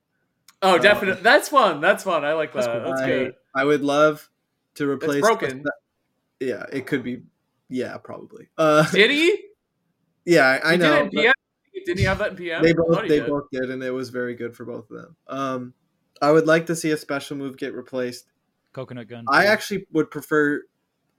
[0.61, 1.22] Oh, Uh, definitely.
[1.22, 1.80] That's fun.
[1.80, 2.24] That's fun.
[2.24, 2.82] I like That's that.
[2.82, 2.91] cool.
[2.91, 3.34] That's I, good.
[3.55, 4.28] I would love
[4.74, 5.20] to replace.
[5.20, 5.64] broken.
[6.41, 7.22] yeah, it could be.
[7.68, 8.49] Yeah, probably.
[8.57, 9.45] Uh, Did he?
[10.24, 11.03] yeah, I, I He did it know.
[11.05, 11.32] in PM?
[11.86, 12.62] Didn't he have that in PM?
[12.62, 13.26] They both they did.
[13.28, 15.16] both did, and it was very good for both of them.
[15.28, 15.74] Um,
[16.20, 18.26] I would like to see a special move get replaced.
[18.72, 19.24] Coconut gun.
[19.28, 19.49] I too.
[19.49, 20.62] actually would prefer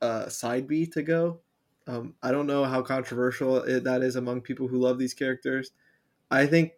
[0.02, 1.40] uh, side B to go.
[1.90, 5.72] Um, I don't know how controversial it, that is among people who love these characters.
[6.30, 6.74] I think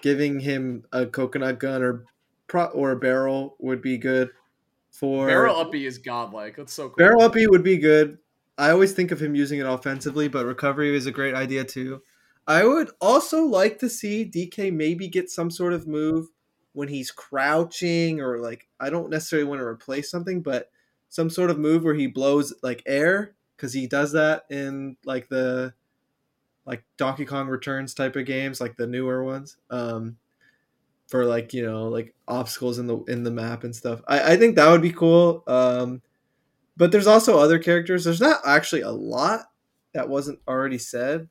[0.00, 2.04] giving him a coconut gun or
[2.46, 4.30] pro, or a barrel would be good.
[4.92, 6.56] For Barrel uppy is godlike.
[6.56, 6.96] That's so cool.
[6.96, 8.18] barrel uppy would be good.
[8.56, 12.02] I always think of him using it offensively, but recovery is a great idea too.
[12.46, 16.28] I would also like to see DK maybe get some sort of move
[16.72, 20.70] when he's crouching or like I don't necessarily want to replace something, but
[21.08, 25.28] some sort of move where he blows like air because he does that in like
[25.28, 25.74] the
[26.64, 29.56] like Donkey Kong Returns type of games, like the newer ones.
[29.68, 30.16] Um,
[31.08, 34.00] for like you know like obstacles in the in the map and stuff.
[34.06, 35.42] I, I think that would be cool.
[35.46, 36.02] Um,
[36.76, 38.04] but there's also other characters.
[38.04, 39.46] There's not actually a lot
[39.94, 41.28] that wasn't already said,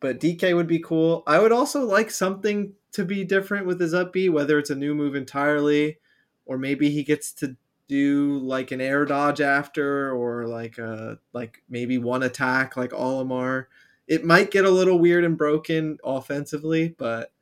[0.00, 1.22] but DK would be cool.
[1.26, 4.74] I would also like something to be different with his up B, whether it's a
[4.74, 5.98] new move entirely,
[6.46, 7.56] or maybe he gets to
[7.88, 13.66] do like an air dodge after, or like a like maybe one attack like Olimar.
[14.06, 17.32] It might get a little weird and broken offensively, but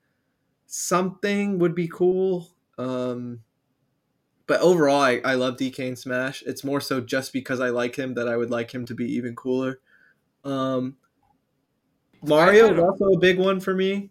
[0.66, 2.48] something would be cool.
[2.78, 3.40] Um,
[4.46, 6.42] but overall, I, I love DK and Smash.
[6.46, 9.12] It's more so just because I like him that I would like him to be
[9.14, 9.80] even cooler.
[10.44, 10.96] Um,
[12.22, 14.10] Mario is also a big one for me.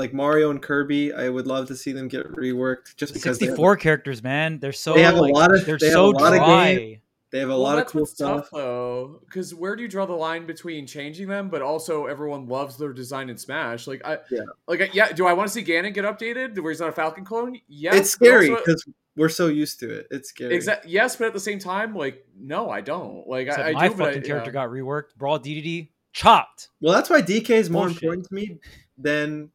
[0.00, 3.46] Like Mario and Kirby, I would love to see them get reworked just because they
[3.46, 4.58] have, 64 characters, man.
[4.58, 6.74] They're so They have a like, lot of- they're they so a lot of dry.
[6.74, 8.40] game- they have a well, lot of cool stuff.
[8.44, 12.48] tough though, because where do you draw the line between changing them, but also everyone
[12.48, 13.86] loves their design in Smash?
[13.86, 14.40] Like, I, Yeah.
[14.66, 15.12] like, yeah.
[15.12, 17.60] Do I want to see Ganon get updated where he's not a Falcon clone?
[17.68, 18.84] Yes, it's scary because
[19.16, 20.08] we're so used to it.
[20.10, 20.54] It's scary.
[20.56, 20.86] Exact.
[20.86, 23.24] Yes, but at the same time, like, no, I don't.
[23.28, 24.52] Like, Except I, I my do, but fucking I, character yeah.
[24.54, 25.14] got reworked.
[25.16, 26.70] Brawl DDD chopped.
[26.80, 28.02] Well, that's why DK is more Bullshit.
[28.02, 28.58] important to me
[28.98, 29.50] than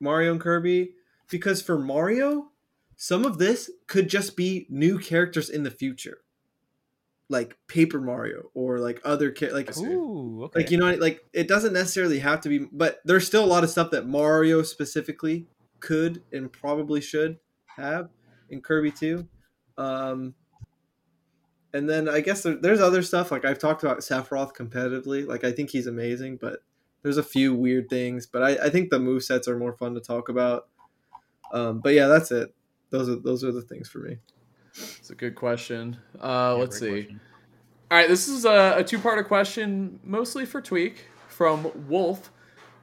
[0.00, 0.92] Mario and Kirby
[1.28, 2.50] because for Mario,
[2.96, 6.18] some of this could just be new characters in the future,
[7.28, 9.76] like Paper Mario or like other like.
[9.78, 10.60] Ooh, okay.
[10.60, 13.64] like you know like it doesn't necessarily have to be, but there's still a lot
[13.64, 15.46] of stuff that Mario specifically
[15.80, 17.38] could and probably should
[17.76, 18.10] have
[18.48, 19.28] in Kirby too.
[19.78, 20.34] Um,
[21.74, 25.26] and then I guess there, there's other stuff like I've talked about Sephiroth competitively.
[25.26, 26.60] Like I think he's amazing, but
[27.06, 28.26] there's a few weird things.
[28.26, 30.66] But I, I think the move sets are more fun to talk about.
[31.52, 32.52] Um, but yeah, that's it.
[32.90, 34.16] Those are those are the things for me.
[34.74, 35.98] It's a good question.
[36.20, 36.88] Uh, Yeah, let's see.
[36.88, 37.20] question.
[37.92, 40.96] All right, this is a, a two-parter question, mostly for Tweek
[41.28, 42.32] from Wolf.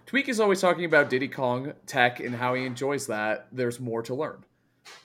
[0.07, 3.47] Tweek is always talking about Diddy Kong tech and how he enjoys that.
[3.51, 4.45] There's more to learn.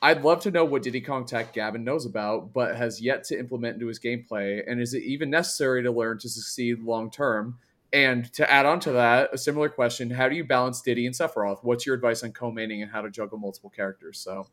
[0.01, 3.39] I'd love to know what Diddy Kong tech Gavin knows about, but has yet to
[3.39, 7.59] implement into his gameplay, and is it even necessary to learn to succeed long term?
[7.93, 11.15] And to add on to that, a similar question: How do you balance Diddy and
[11.15, 11.59] Sephiroth?
[11.63, 14.19] What's your advice on co-maining and how to juggle multiple characters?
[14.19, 14.47] So,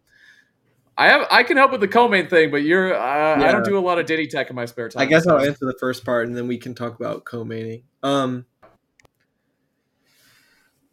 [0.97, 3.77] I have I can help with the co-main thing, but you're uh, I don't do
[3.77, 5.03] a lot of Diddy tech in my spare time.
[5.03, 7.83] I guess I'll answer the first part and then we can talk about co-maining.
[8.01, 8.45] Um,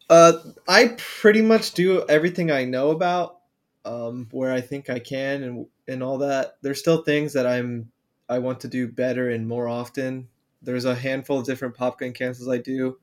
[0.09, 0.33] uh,
[0.67, 3.37] I pretty much do everything I know about,
[3.85, 6.57] um, where I think I can and and all that.
[6.61, 7.91] There's still things that I'm
[8.27, 10.27] I want to do better and more often.
[10.63, 12.97] There's a handful of different popgun cancels I do,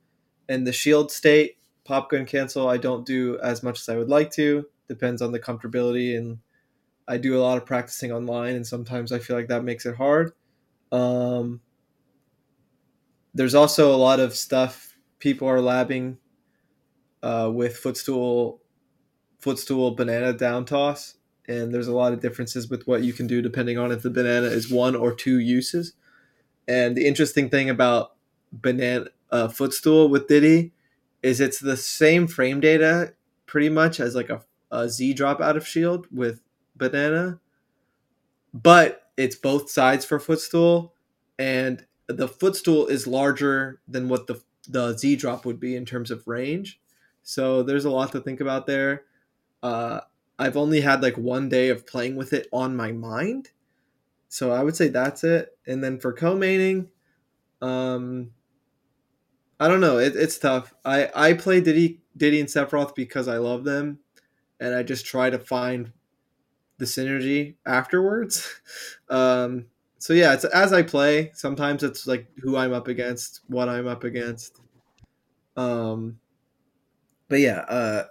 [0.49, 1.59] and the shield state
[1.89, 4.67] popgun cancel I don't do as much as I would like to.
[4.89, 6.39] Depends on the comfortability and
[7.11, 9.97] I do a lot of practicing online, and sometimes I feel like that makes it
[9.97, 10.33] hard.
[10.93, 11.61] Um,
[13.35, 16.19] there's also a lot of stuff people are labbing
[17.23, 18.63] uh, with footstool,
[19.41, 21.17] footstool banana down toss,
[21.49, 24.11] and there's a lot of differences with what you can do depending on if the
[24.11, 25.95] banana is one or two uses.
[26.71, 28.13] And the interesting thing about
[28.53, 30.73] banana uh, footstool with Diddy
[31.21, 33.15] is it's the same frame data
[33.47, 36.43] pretty much as like a, a Z drop out of shield with
[36.77, 37.41] banana,
[38.55, 40.95] but it's both sides for footstool,
[41.41, 46.13] and the footstool is larger than what the the Z drop would be in terms
[46.13, 46.81] of range.
[47.25, 49.03] So there's a lot to think about there.
[49.61, 50.03] Uh,
[50.39, 53.51] I've only had like one day of playing with it on my mind,
[54.31, 55.59] so I would say that's it.
[55.67, 56.87] And then for co-maining,
[57.61, 58.31] um,
[59.59, 59.99] I don't know.
[59.99, 60.73] It, it's tough.
[60.85, 63.99] I I play Diddy Diddy and Sephiroth because I love them,
[64.61, 65.93] and I just try to find
[66.79, 68.49] the synergy afterwards.
[69.11, 69.67] um,
[69.99, 71.33] so yeah, it's as I play.
[71.35, 74.61] Sometimes it's like who I'm up against, what I'm up against.
[75.57, 76.21] Um,
[77.29, 78.05] but yeah, uh,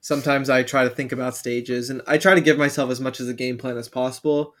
[0.00, 3.20] sometimes I try to think about stages, and I try to give myself as much
[3.20, 4.52] as a game plan as possible.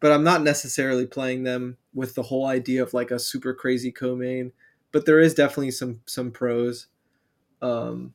[0.00, 3.90] But I'm not necessarily playing them with the whole idea of like a super crazy
[3.90, 4.52] co-main.
[4.92, 6.86] But there is definitely some some pros.
[7.62, 8.14] Um,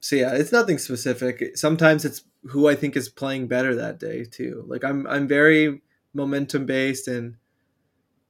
[0.00, 1.56] so yeah, it's nothing specific.
[1.56, 4.64] Sometimes it's who I think is playing better that day too.
[4.66, 5.82] Like I'm I'm very
[6.14, 7.36] momentum based and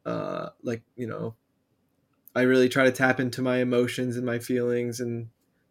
[0.05, 1.34] uh, like you know,
[2.34, 5.28] I really try to tap into my emotions and my feelings and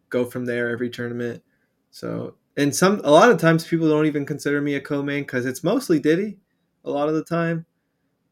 [0.09, 1.43] go from there every tournament.
[1.91, 5.45] So and some a lot of times people don't even consider me a co-main because
[5.45, 6.37] it's mostly Diddy
[6.85, 7.65] a lot of the time.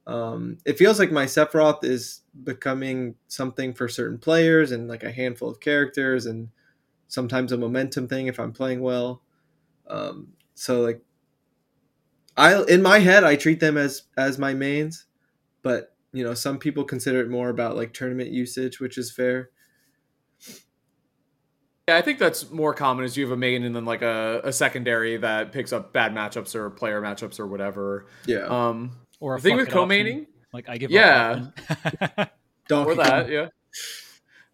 [0.07, 5.11] Um, it feels like my Sephiroth is becoming something for certain players and like a
[5.11, 6.49] handful of characters and
[7.09, 9.21] sometimes a momentum thing if I'm playing well.
[9.87, 11.01] Um, so like
[12.35, 15.05] I in my head I treat them as as my mains,
[15.63, 19.51] but you know some people consider it more about like tournament usage, which is fair.
[21.87, 24.41] Yeah, I think that's more common is you have a main and then like a,
[24.43, 28.07] a secondary that picks up bad matchups or player matchups or whatever.
[28.25, 28.45] Yeah.
[28.47, 30.27] Um, or a the thing with co-maining, option.
[30.51, 30.93] Like I give up.
[30.93, 31.45] Yeah.
[32.17, 32.33] up.
[32.67, 33.47] Donkey or that, yeah.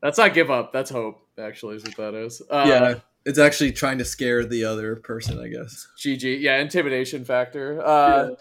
[0.03, 0.71] That's not give up.
[0.73, 1.27] That's hope.
[1.39, 2.41] Actually, is what that is.
[2.47, 5.87] Uh, yeah, it's actually trying to scare the other person, I guess.
[5.97, 6.39] GG.
[6.39, 7.83] Yeah, intimidation factor.
[7.83, 8.31] Uh,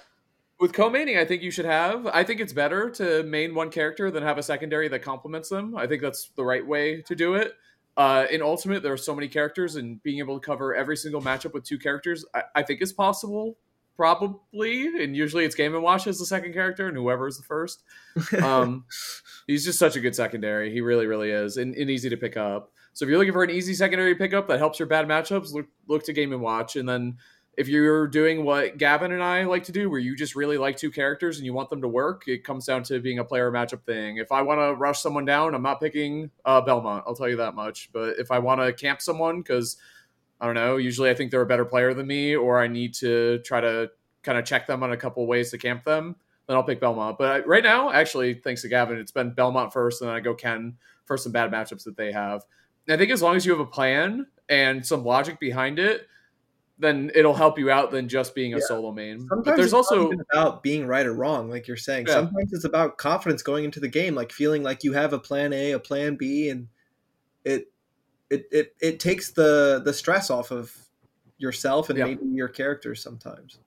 [0.61, 2.07] With co-maining, I think you should have.
[2.09, 5.75] I think it's better to main one character than have a secondary that complements them.
[5.77, 7.55] I think that's the right way to do it.
[7.97, 11.21] Uh, in Ultimate, there are so many characters, and being able to cover every single
[11.21, 13.59] matchup with two characters, I, I think is possible.
[13.95, 17.43] Probably, and usually it's Game and Watch as the second character, and whoever is the
[17.43, 17.83] first.
[18.43, 18.87] Um,
[19.47, 20.73] he's just such a good secondary.
[20.73, 22.73] He really, really is, and, and easy to pick up.
[22.95, 25.67] So if you're looking for an easy secondary pickup that helps your bad matchups, look
[25.89, 26.77] look to Game and Watch.
[26.77, 27.19] And then
[27.57, 30.77] if you're doing what Gavin and I like to do, where you just really like
[30.77, 33.53] two characters and you want them to work, it comes down to being a player
[33.53, 34.17] matchup thing.
[34.17, 37.05] If I want to rush someone down, I'm not picking uh, Belmont.
[37.07, 37.91] I'll tell you that much.
[37.93, 39.77] But if I want to camp someone because
[40.41, 42.95] I don't know, usually I think they're a better player than me, or I need
[42.95, 43.91] to try to
[44.23, 47.19] kind of check them on a couple ways to camp them, then I'll pick Belmont.
[47.19, 50.35] But right now, actually, thanks to Gavin, it's been Belmont first, and then I go
[50.35, 52.45] Ken for some bad matchups that they have.
[52.89, 56.09] I think as long as you have a plan and some logic behind it,
[56.79, 58.65] then it'll help you out than just being a Yeah.
[58.67, 59.21] solo main.
[59.29, 62.07] Sometimes but there's it's not also even about being right or wrong, like you're saying.
[62.07, 62.15] Yeah.
[62.15, 65.53] Sometimes it's about confidence going into the game, like feeling like you have a plan
[65.53, 66.69] A, a plan B, and
[67.45, 67.71] it
[68.31, 70.75] it it, it takes the the stress off of
[71.39, 72.05] yourself and Yeah.
[72.07, 73.59] maybe your characters sometimes.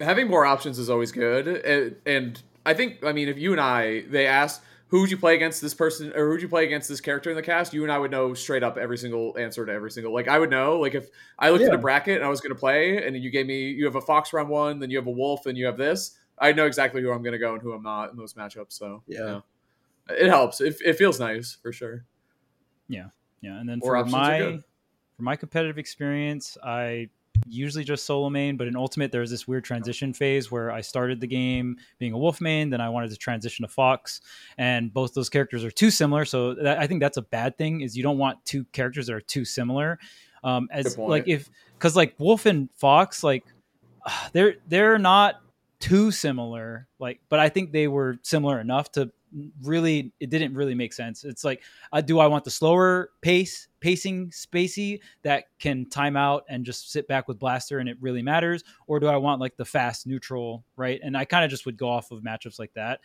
[0.00, 1.46] having more options is always good.
[1.48, 5.16] And, and I think, I mean, if you and I, they asked, who would you
[5.18, 7.74] play against this person or who would you play against this character in the cast?
[7.74, 10.12] You and I would know straight up every single answer to every single.
[10.14, 11.08] Like I would know, like if
[11.38, 13.70] I looked at a bracket and I was going to play, and you gave me,
[13.70, 16.18] you have a fox round one, then you have a wolf, and you have this.
[16.38, 18.72] I know exactly who I'm going to go and who I'm not in those matchups.
[18.72, 19.40] So Yeah.
[20.08, 20.60] it helps.
[20.60, 22.04] It, it feels nice for sure.
[22.88, 23.08] Yeah,
[23.42, 23.60] yeah.
[23.60, 24.58] and then More for my
[25.16, 27.10] for my competitive experience, I
[27.46, 31.20] usually just solo main, but in Ultimate there's this weird transition phase where I started
[31.20, 34.20] the game being a wolf main, then I wanted to transition to fox,
[34.56, 36.24] and both those characters are too similar.
[36.24, 37.80] So that, I think that's a bad thing.
[37.80, 39.98] Is you don't want two characters that are too similar.
[40.44, 43.44] Um, as like if because like wolf and fox like
[44.32, 45.40] they're they're not
[45.80, 49.10] too similar like but i think they were similar enough to
[49.62, 51.24] really it didn't really make sense.
[51.24, 51.62] It's like
[51.92, 56.90] uh, do i want the slower pace pacing spacey that can time out and just
[56.90, 58.64] sit back with blaster and it really matters?
[58.86, 61.00] Or do i want like the fast neutral right?
[61.02, 63.00] And i kind of just would go off of matchups like that.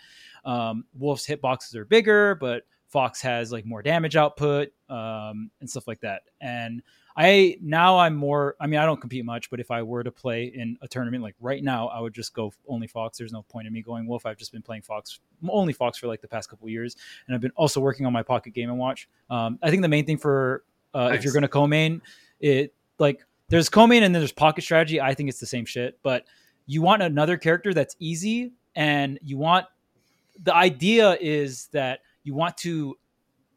[0.46, 2.64] Um, wolf's hitboxes are bigger but
[2.94, 6.22] fox has like more damage output um, and stuff like that.
[6.42, 6.84] And
[7.16, 8.56] I now I'm more.
[8.60, 11.22] I mean, I don't compete much, but if I were to play in a tournament
[11.22, 13.18] like right now, I would just go only Fox.
[13.18, 14.26] There's no point in me going Wolf.
[14.26, 16.96] I've just been playing Fox, only Fox for like the past couple years,
[17.28, 19.08] and I've been also working on my Pocket Game and Watch.
[19.30, 22.02] Um, I think the main thing for uh, if you're going to co-main,
[22.40, 25.00] it like there's co-main and then there's pocket strategy.
[25.00, 26.26] I think it's the same shit, but
[26.66, 29.68] you want another character that's easy, and you want
[30.42, 32.98] the idea is that you want to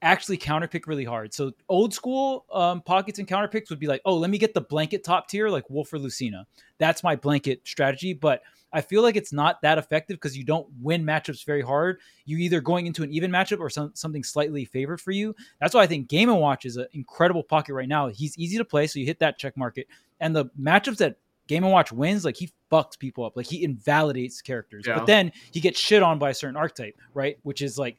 [0.07, 1.35] actually counterpick really hard.
[1.35, 4.61] So old school um, pockets and counterpicks would be like, oh, let me get the
[4.61, 6.47] blanket top tier like Wolf or Lucina.
[6.79, 8.13] That's my blanket strategy.
[8.13, 8.43] But
[8.73, 11.99] I feel like it's not that effective because you don't win matchups very hard.
[12.25, 15.35] You either going into an even matchup or some, something slightly favored for you.
[15.61, 18.09] That's why I think Game and Watch is an incredible pocket right now.
[18.09, 19.89] He's easy to play, so you hit that check market.
[20.21, 21.17] And the matchups that
[21.49, 24.85] Game and Watch wins, like he fucks people up, like he invalidates characters.
[24.87, 24.99] Yeah.
[24.99, 27.39] But then he gets shit on by a certain archetype, right?
[27.43, 27.97] Which is like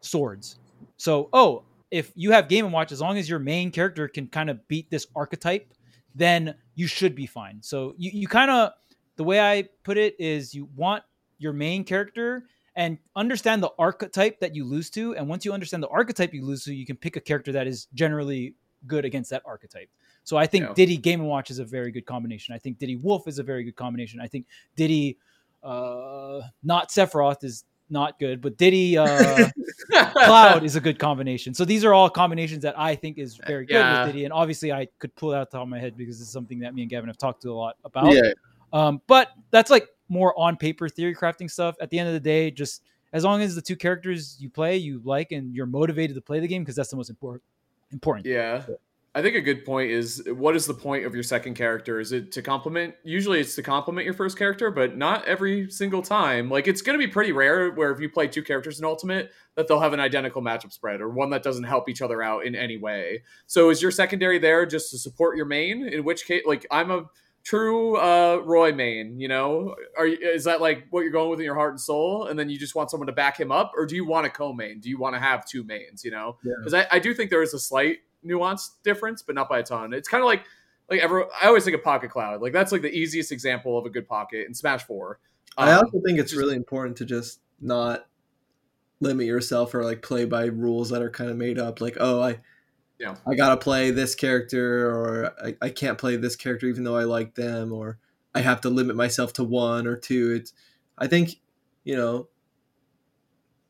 [0.00, 0.58] swords.
[0.98, 4.26] So, oh, if you have Game and Watch, as long as your main character can
[4.26, 5.72] kind of beat this archetype,
[6.14, 7.62] then you should be fine.
[7.62, 8.72] So you, you kind of
[9.16, 11.02] the way I put it is you want
[11.38, 12.44] your main character
[12.76, 15.14] and understand the archetype that you lose to.
[15.16, 17.66] And once you understand the archetype you lose to, you can pick a character that
[17.66, 18.54] is generally
[18.86, 19.88] good against that archetype.
[20.24, 20.74] So I think Yeah.
[20.74, 22.54] Diddy Game and Watch is a very good combination.
[22.54, 24.20] I think Diddy Wolf is a very good combination.
[24.20, 24.46] I think
[24.76, 25.18] Diddy
[25.62, 29.48] uh, not Sephiroth is not good, but Diddy uh,
[29.90, 31.54] Cloud is a good combination.
[31.54, 34.04] So these are all combinations that I think is very good Yeah.
[34.04, 36.30] with Diddy, and obviously I could pull it out top of my head because it's
[36.30, 38.12] something that me and Gavin have talked to a lot about.
[38.12, 38.32] Yeah,
[38.72, 41.76] Um, but that's like more on paper theory crafting stuff.
[41.80, 42.82] At the end of the day, just
[43.12, 46.40] as long as the two characters you play you like and you're motivated to play
[46.40, 47.42] the game because that's the most important.
[47.90, 48.26] Important.
[48.26, 48.62] Yeah.
[49.18, 51.98] I think a good point is what is the point of your second character?
[51.98, 52.94] Is it to complement?
[53.02, 56.48] Usually it's to complement your first character, but not every single time.
[56.48, 59.32] Like it's going to be pretty rare where if you play two characters in Ultimate
[59.56, 62.46] that they'll have an identical matchup spread or one that doesn't help each other out
[62.46, 63.24] in any way.
[63.48, 65.88] So is your secondary there just to support your main?
[65.88, 67.06] In which case, like I'm a
[67.42, 69.74] true uh Roy main, you know?
[69.96, 72.48] Are is that like what you're going with in your heart and soul and then
[72.48, 74.78] you just want someone to back him up or do you want a co-main?
[74.78, 76.36] Do you want to have two mains, you know?
[76.44, 76.52] Yeah.
[76.62, 79.62] Cuz I, I do think there is a slight nuance difference, but not by a
[79.62, 79.92] ton.
[79.92, 80.44] It's kind of like
[80.90, 82.40] like ever I always think of Pocket Cloud.
[82.42, 85.18] Like that's like the easiest example of a good pocket in Smash 4.
[85.56, 88.06] I Um, also think it's just- really important to just not
[89.00, 91.80] limit yourself or like play by rules that are kind of made up.
[91.80, 92.40] Like, oh, I
[92.98, 93.14] Yeah.
[93.26, 97.04] I gotta play this character, or I, I can't play this character even though I
[97.04, 97.98] like them, or
[98.34, 100.32] I have to limit myself to one or two.
[100.32, 100.52] It's
[100.96, 101.36] I think
[101.84, 102.28] you know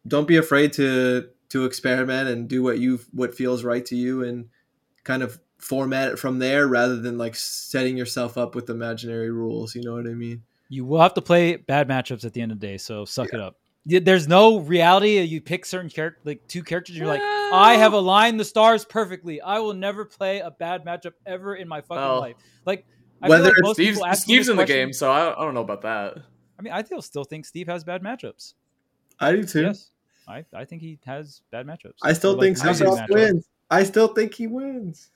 [0.06, 4.22] don't be afraid to to experiment and do what you what feels right to you
[4.24, 4.48] and
[5.04, 9.74] kind of format it from there rather than like setting yourself up with imaginary rules
[9.74, 12.52] you know what i mean You will have to play bad matchups at the end
[12.52, 13.56] of the day, so suck it up.
[13.86, 15.18] There's no reality.
[15.22, 16.94] You pick certain character, like two characters.
[16.98, 19.40] You're like, I have aligned the stars perfectly.
[19.40, 22.36] I will never play a bad matchup ever in my fucking Well, life.
[22.66, 22.84] Like,
[23.22, 25.32] I whether like it's Steve's, people ask me Steve's this in the game, so I,
[25.32, 26.18] I don't know about that.
[26.58, 28.52] I mean, I still still think Steve has bad matchups.
[29.20, 29.90] i do too Yes,
[30.28, 31.94] I, I think he has bad matchups.
[32.02, 35.08] i still like, think losing Sephiroth wins i still think he wins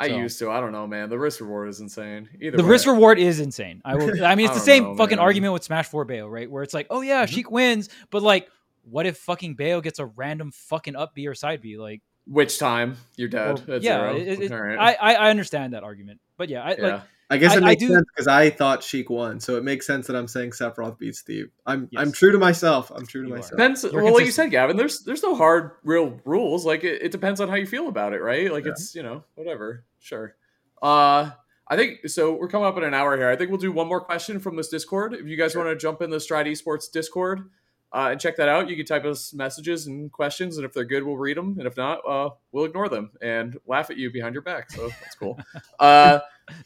[0.00, 0.48] I So- used to.
[0.48, 1.08] I don't know, man.
[1.08, 2.28] The risk reward is insane.
[2.40, 2.68] Either The way.
[2.68, 3.82] risk reward is insane.
[3.84, 4.24] I will.
[4.24, 5.24] I mean, it's I the same know, fucking man.
[5.24, 6.48] argument with Smash Four Bayo, right?
[6.48, 7.30] Where it's like, oh yeah, Mhm.
[7.30, 8.48] Sheik wins, but like,
[8.88, 11.78] what if fucking Bayo gets a random fucking up B or side B?
[11.78, 13.60] Like, Which time you're dead?
[13.66, 14.16] well, at yeah, zero.
[14.16, 14.78] it- it- All right.
[14.78, 16.86] I, I I understand that argument, but yeah, I, yeah.
[16.86, 19.56] like I guess I- it I makes do- sense because I thought Sheik won, so
[19.56, 21.50] it makes sense that I'm saying Sephiroth beats Steve.
[21.66, 22.90] I'm I'm true to myself.
[22.94, 23.36] I'm true to You are.
[23.36, 23.50] myself.
[23.52, 23.84] Depends.
[23.84, 26.64] You're well, like you said, Gavin, there's there's no hard real rules.
[26.64, 28.50] Like it, it depends on how you feel about it, right?
[28.50, 28.70] Like Yeah.
[28.72, 29.84] it's you know whatever.
[29.98, 30.34] Sure.
[30.82, 31.30] Uh,
[31.70, 32.32] I think so.
[32.34, 33.28] We're coming up in an hour here.
[33.28, 35.12] I think we'll do one more question from this Discord.
[35.12, 37.50] If you guys want to jump in the Stride Esports Discord
[37.92, 40.84] uh, and check that out, you can type us messages and questions, and if they're
[40.84, 44.10] good, we'll read them, and if not, uh, we'll ignore them and laugh at you
[44.10, 44.70] behind your back.
[44.70, 45.38] So that's cool.
[45.78, 46.18] Uh,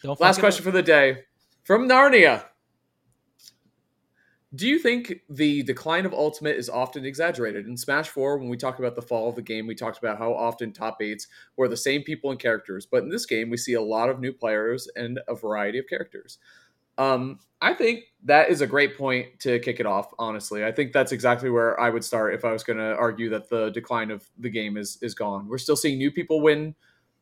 [0.03, 0.19] don't.
[0.21, 0.65] Last question up.
[0.65, 1.25] for the day
[1.65, 2.45] from Narnia.
[4.55, 7.67] Do you think the decline of Ultimate is often exaggerated?
[7.67, 10.19] In Smash 4, when we talked about the fall of the game, we talked about
[10.19, 12.85] how often top eights were the same people and characters.
[12.85, 15.87] But in this game, we see a lot of new players and a variety of
[15.89, 16.37] characters.
[17.03, 20.65] Um, I think that is a great point to kick it off, honestly.
[20.65, 23.49] I think that's exactly where I would start if I was going to argue that
[23.49, 25.49] the decline of the game is, is gone.
[25.49, 26.75] We're still seeing new people win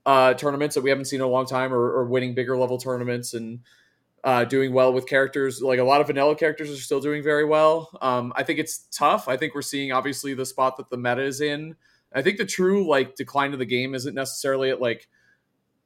[0.07, 2.79] uh, tournaments that we haven't seen in a long time or, or winning bigger level
[2.79, 3.61] tournaments and
[4.25, 5.63] uh, doing well with characters.
[5.63, 7.91] Like a lot of vanilla characters are still doing very well.
[8.01, 9.29] Um, I think it's tough.
[9.29, 11.77] I think we're seeing obviously the spot that the meta is in.
[12.13, 15.09] I think the true like decline of the game isn't necessarily at like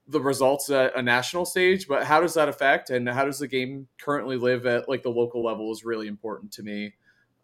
[0.08, 3.48] the results at a national stage, but how does that affect and how does the
[3.48, 6.94] game currently live at like the local level is really important to me.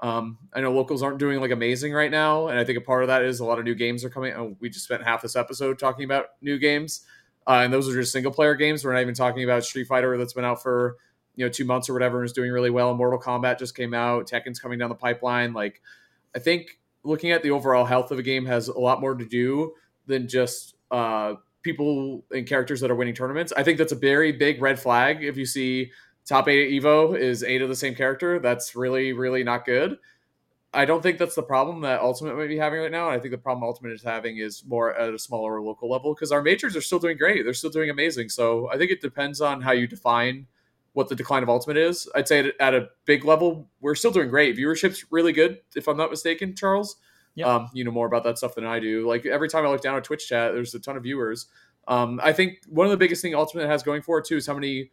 [0.01, 3.03] Um, I know locals aren't doing like amazing right now, and I think a part
[3.03, 4.57] of that is a lot of new games are coming.
[4.61, 7.03] We just spent half this episode talking about new games,
[7.47, 8.85] uh, and those are just single player games.
[8.85, 10.97] We're not even talking about Street Fighter that's been out for
[11.37, 12.95] you know two months or whatever and is doing really well.
[12.95, 14.27] Mortal Kombat just came out.
[14.27, 15.53] Tekken's coming down the pipeline.
[15.53, 15.83] Like,
[16.35, 19.25] I think looking at the overall health of a game has a lot more to
[19.25, 19.75] do
[20.07, 23.53] than just uh, people and characters that are winning tournaments.
[23.57, 25.93] I think that's a very big red flag if you see
[26.25, 28.39] top eight at Evo is eight of the same character.
[28.39, 29.99] That's really, really not good.
[30.73, 33.09] I don't think that's the problem that Ultimate might be having right now.
[33.09, 36.15] And I think the problem Ultimate is having is more at a smaller local level
[36.15, 37.45] because our majors are still doing great.
[37.45, 38.29] They're still doing amazing.
[38.29, 40.47] So I think it depends on how you define
[40.93, 42.09] what the decline of Ultimate is.
[42.15, 44.57] I'd say at- at a big level, we're still doing great.
[44.57, 46.97] Viewership's really good, if I'm not mistaken, Charles.
[47.37, 47.47] Yep.
[47.47, 49.07] Um, you know more about that stuff than I do.
[49.09, 51.47] Like every time I look down at Twitch chat, there's a ton of viewers.
[51.89, 54.47] Um, I think one of the biggest thing Ultimate has going for it too is
[54.47, 54.91] how many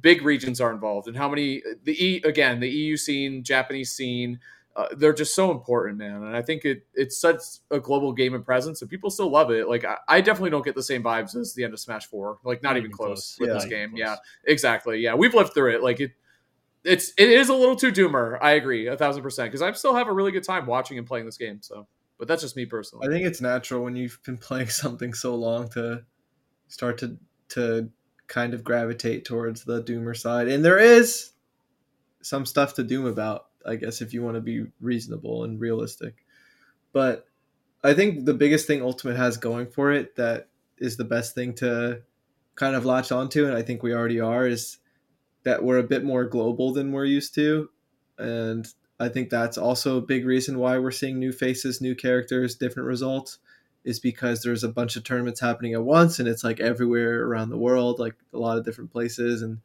[0.00, 4.38] big regions are involved and how many the E again the EU scene, Japanese scene.
[4.76, 6.22] Uh, they're just so important, man.
[6.22, 7.40] And I think it it's such
[7.72, 9.68] a global game and presence, and people still love it.
[9.68, 12.38] Like I, I definitely don't get the same vibes as the end of Smash Four.
[12.44, 13.54] Like not, even close, with Yeah.
[13.54, 13.90] this game.
[13.90, 13.98] close.
[13.98, 14.16] Yeah,
[14.46, 15.00] exactly.
[15.00, 15.82] Yeah, we've lived through it.
[15.82, 16.12] Like it,
[16.84, 18.38] it's it is a little too doomer.
[18.40, 19.50] I agree, a thousand percent.
[19.50, 21.58] Because I still have a really good time watching and playing this game.
[21.62, 21.86] So,
[22.18, 23.06] but that's just me personally.
[23.06, 26.02] I think it's natural when you've been playing something so long to
[26.68, 27.16] start to
[27.50, 27.90] to
[28.26, 30.48] kind of gravitate towards the doomer side.
[30.48, 31.32] And there is
[32.22, 33.46] some stuff to doom about.
[33.66, 36.24] I guess if you want to be reasonable and realistic,
[36.94, 37.26] but
[37.84, 41.54] I think the biggest thing Ultimate has going for it that is the best thing
[41.56, 42.00] to
[42.54, 44.78] kind of latch onto, and I think we already are, is
[45.44, 47.70] that we're a bit more global than we're used to,
[48.18, 48.66] and
[48.98, 52.86] I think that's also a big reason why we're seeing new faces, new characters, different
[52.86, 53.38] results.
[53.82, 57.48] Is because there's a bunch of tournaments happening at once, and it's like everywhere around
[57.48, 59.60] the world, like a lot of different places, and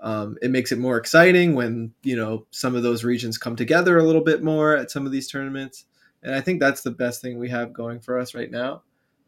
[0.00, 3.98] um, it makes it more exciting when you know some of those regions come together
[3.98, 5.84] a little bit more at some of these tournaments,
[6.22, 8.82] and I think that's the best thing we have going for us right now.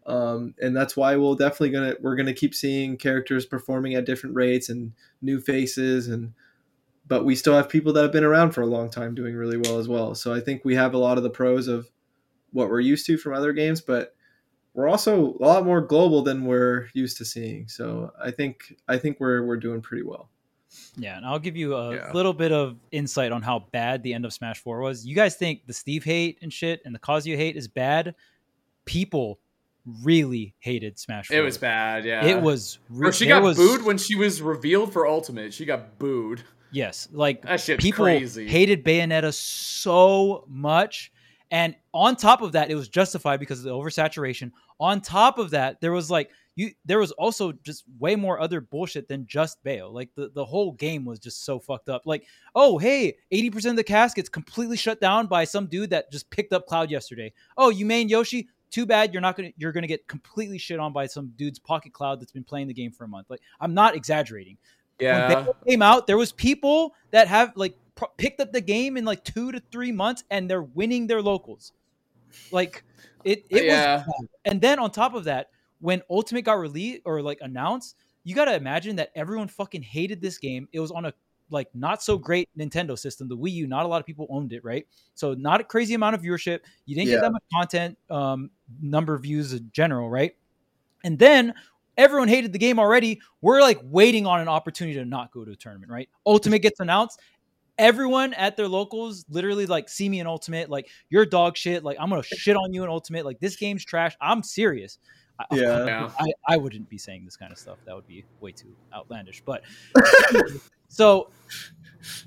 [0.06, 4.34] Um, and that's why we'll definitely gonna we're gonna keep seeing characters performing at different
[4.34, 4.92] rates and
[5.22, 6.32] new faces and
[7.06, 9.56] but we still have people that have been around for a long time doing really
[9.56, 10.14] well as well.
[10.14, 11.90] So I think we have a lot of the pros of
[12.52, 14.14] what we're used to from other games, but
[14.74, 17.66] we're also a lot more global than we're used to seeing.
[17.68, 20.30] So I think I think we're we're doing pretty well.
[20.96, 22.12] Yeah, and I'll give you a Yeah.
[22.12, 25.04] little bit of insight on how bad the end of Smash 4 was.
[25.04, 28.14] You guys think the Steve hate and shit and the Kazuya hate is bad?
[28.84, 29.40] People
[30.02, 31.36] really hated Smash 4.
[31.36, 32.04] It was bad.
[32.04, 35.52] Yeah, It was re- she got was- booed when she was revealed for Ultimate.
[35.54, 36.42] She got booed.
[36.72, 38.46] Yes, like That shit's people crazy.
[38.46, 41.10] hated Bayonetta so much.
[41.50, 44.52] And on top of that, it was justified because of the oversaturation.
[44.78, 48.60] On top of that, there was like you there was also just way more other
[48.60, 49.90] bullshit than just Bayo.
[49.90, 52.02] Like the, the whole game was just so fucked up.
[52.06, 52.24] Like,
[52.54, 56.30] oh hey, 80% of the cast gets completely shut down by some dude that just
[56.30, 57.32] picked up Cloud yesterday.
[57.56, 58.48] Oh, you main Yoshi?
[58.70, 61.92] Too bad you're not gonna you're gonna get completely shit on by some dude's pocket
[61.92, 63.28] cloud that's been playing the game for a month.
[63.28, 64.56] Like, I'm not exaggerating
[65.00, 68.60] when Yeah, Bayo came out, there was people that have like pro- picked up the
[68.60, 71.72] game in like two to three months, and they're winning their locals.
[72.52, 72.84] Like
[73.24, 73.96] it, it Yeah.
[73.96, 74.04] was.
[74.04, 74.28] bad.
[74.44, 75.50] And then on top of that,
[75.80, 80.20] when Ultimate got released or like announced, you got to imagine that everyone fucking hated
[80.20, 80.68] this game.
[80.72, 81.14] It was on a
[81.50, 83.66] like not so great Nintendo system, the Wii U.
[83.66, 84.86] Not a lot of people owned it, right?
[85.14, 86.60] So not a crazy amount of viewership.
[86.86, 87.16] You didn't Yeah.
[87.16, 90.36] get that much content, um, number of views in general, right?
[91.04, 91.54] And then
[91.96, 93.20] everyone hated the game already.
[93.40, 96.08] We're like waiting on an opportunity to not go to a tournament, right?
[96.26, 97.20] Ultimate gets announced.
[97.78, 101.82] Everyone at their locals literally like see me in Ultimate, like you're dog shit.
[101.82, 103.24] Like I'm gonna shit on you in Ultimate.
[103.24, 104.14] Like this game's trash.
[104.20, 104.98] I'm serious.
[105.50, 105.84] I, Yeah.
[105.86, 106.10] Yeah.
[106.18, 107.78] I, I wouldn't be saying this kind of stuff.
[107.86, 109.42] That would be way too outlandish.
[109.44, 109.62] But
[110.88, 111.30] so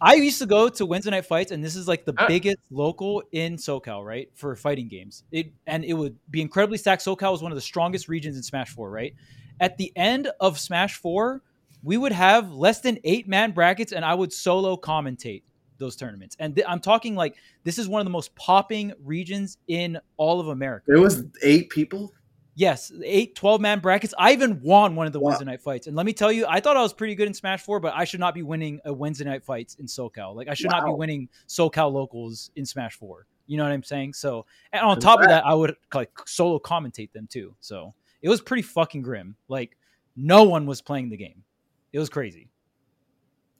[0.01, 2.27] I used to go to Wednesday night fights, and this is like the Uh.
[2.27, 4.29] biggest local in SoCal, right?
[4.33, 5.23] For fighting games.
[5.31, 7.03] It and it would be incredibly stacked.
[7.03, 9.13] SoCal was one of the strongest regions in Smash 4, right?
[9.59, 11.41] At the end of Smash 4,
[11.83, 15.43] we would have less than eight man brackets, and I would solo commentate
[15.79, 16.35] those tournaments.
[16.39, 20.39] And th- I'm talking like this is one of the most popping regions in all
[20.39, 20.85] of America.
[20.87, 22.13] There was eight people.
[22.55, 24.13] Yes, eight 12 man brackets.
[24.17, 25.29] I even won one of the Wow.
[25.29, 25.87] Wednesday night fights.
[25.87, 27.93] And let me tell you, I thought I was pretty good in Smash 4, but
[27.95, 30.35] I should not be winning a Wednesday night fights in SoCal.
[30.35, 33.25] Like I should not be winning SoCal locals in Smash 4.
[33.47, 34.13] You know what I'm saying?
[34.13, 37.55] So, and on top of that, I would like solo commentate them too.
[37.59, 39.35] So, it was pretty fucking grim.
[39.47, 39.75] Like
[40.15, 41.43] no one was playing the game.
[41.91, 42.49] It was crazy.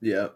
[0.02, 0.28] Yeah.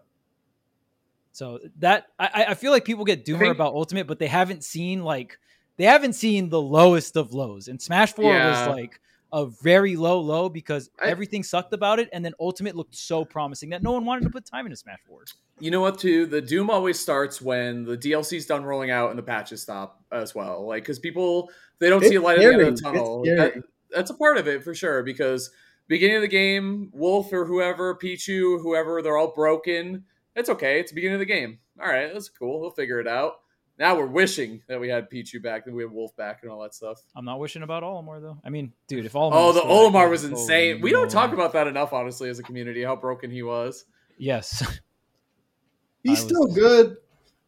[1.31, 4.63] So that I, I feel like people get doomer think- about Ultimate, but they haven't
[4.63, 5.37] seen like
[5.77, 7.67] they haven't seen the lowest of lows.
[7.67, 8.67] And Smash Four Yeah.
[8.67, 8.99] was like
[9.33, 13.25] a very low low because I- everything sucked about it, and then Ultimate looked so
[13.25, 15.25] promising that no one wanted to put time into Smash Four.
[15.59, 15.99] You know what?
[15.99, 20.01] Too the Doom always starts when the DLC's done rolling out and the patches stop
[20.11, 20.65] as well.
[20.67, 21.49] Like because people
[21.79, 23.23] they don't It's see a light at the end of the tunnel.
[23.25, 23.55] It's.
[23.55, 25.01] That- that's a part of it for sure.
[25.03, 25.49] Because
[25.87, 30.03] beginning of the game, Wolf or whoever, Pichu, whoever, they're all broken.
[30.35, 30.79] It's okay.
[30.79, 31.59] It's the beginning of the game.
[31.81, 32.59] All right, that's cool.
[32.59, 33.35] We'll figure it out.
[33.79, 36.61] Now we're wishing that we had Pichu back, that we had Wolf back, and all
[36.63, 37.01] that stuff.
[37.15, 38.37] I'm not wishing about Olimar though.
[38.43, 40.81] I mean, dude, if Olimar Oh, was the still active, Olimar was holy insane.
[40.81, 43.85] We don't talk about that enough, honestly, as a community, how broken he was.
[44.17, 44.59] yes,
[46.03, 46.97] He's I was- still good.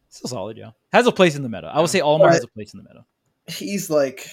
[0.09, 0.57] still solid.
[0.57, 1.67] Yeah, has a place in the meta.
[1.73, 3.05] I would say Olimar But- has a place in the meta.
[3.47, 4.27] He's like,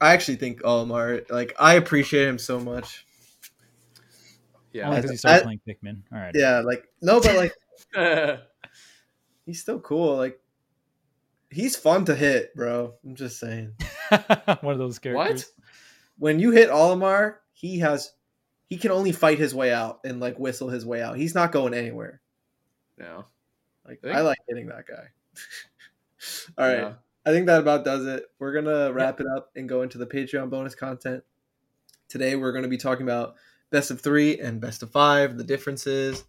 [0.00, 1.30] I actually think Olimar.
[1.30, 3.06] Like, I appreciate him so much.
[4.72, 4.88] Yeah.
[4.88, 6.02] Only because he started I- playing Pikmin.
[6.12, 6.32] All right.
[6.34, 7.52] Yeah, like no, but like
[9.46, 10.16] he's still cool.
[10.16, 10.40] Like,
[11.56, 12.94] he's fun to hit, bro.
[13.04, 13.72] I'm just saying.
[14.60, 15.46] One of those characters.
[15.46, 15.64] What?
[16.18, 18.12] When you hit Olimar, he has,
[18.68, 21.16] he can only fight his way out and like whistle his way out.
[21.16, 22.20] He's not going anywhere.
[22.98, 23.24] no.
[23.86, 25.04] Like, Think- I like hitting that guy.
[26.58, 26.78] All right.
[26.78, 26.92] Yeah.
[27.24, 28.24] I think that about does it.
[28.38, 31.22] We're gonna wrap it up and go into the Patreon bonus content.
[32.08, 33.36] Today we're gonna be talking about
[33.70, 36.24] best of three and best of five, the differences,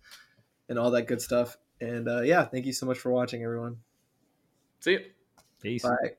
[0.70, 1.58] and all that good stuff.
[1.82, 3.78] And uh, yeah, thank you so much for watching, everyone.
[4.80, 5.06] See you.
[5.62, 5.84] Peace.
[5.84, 6.16] Bye.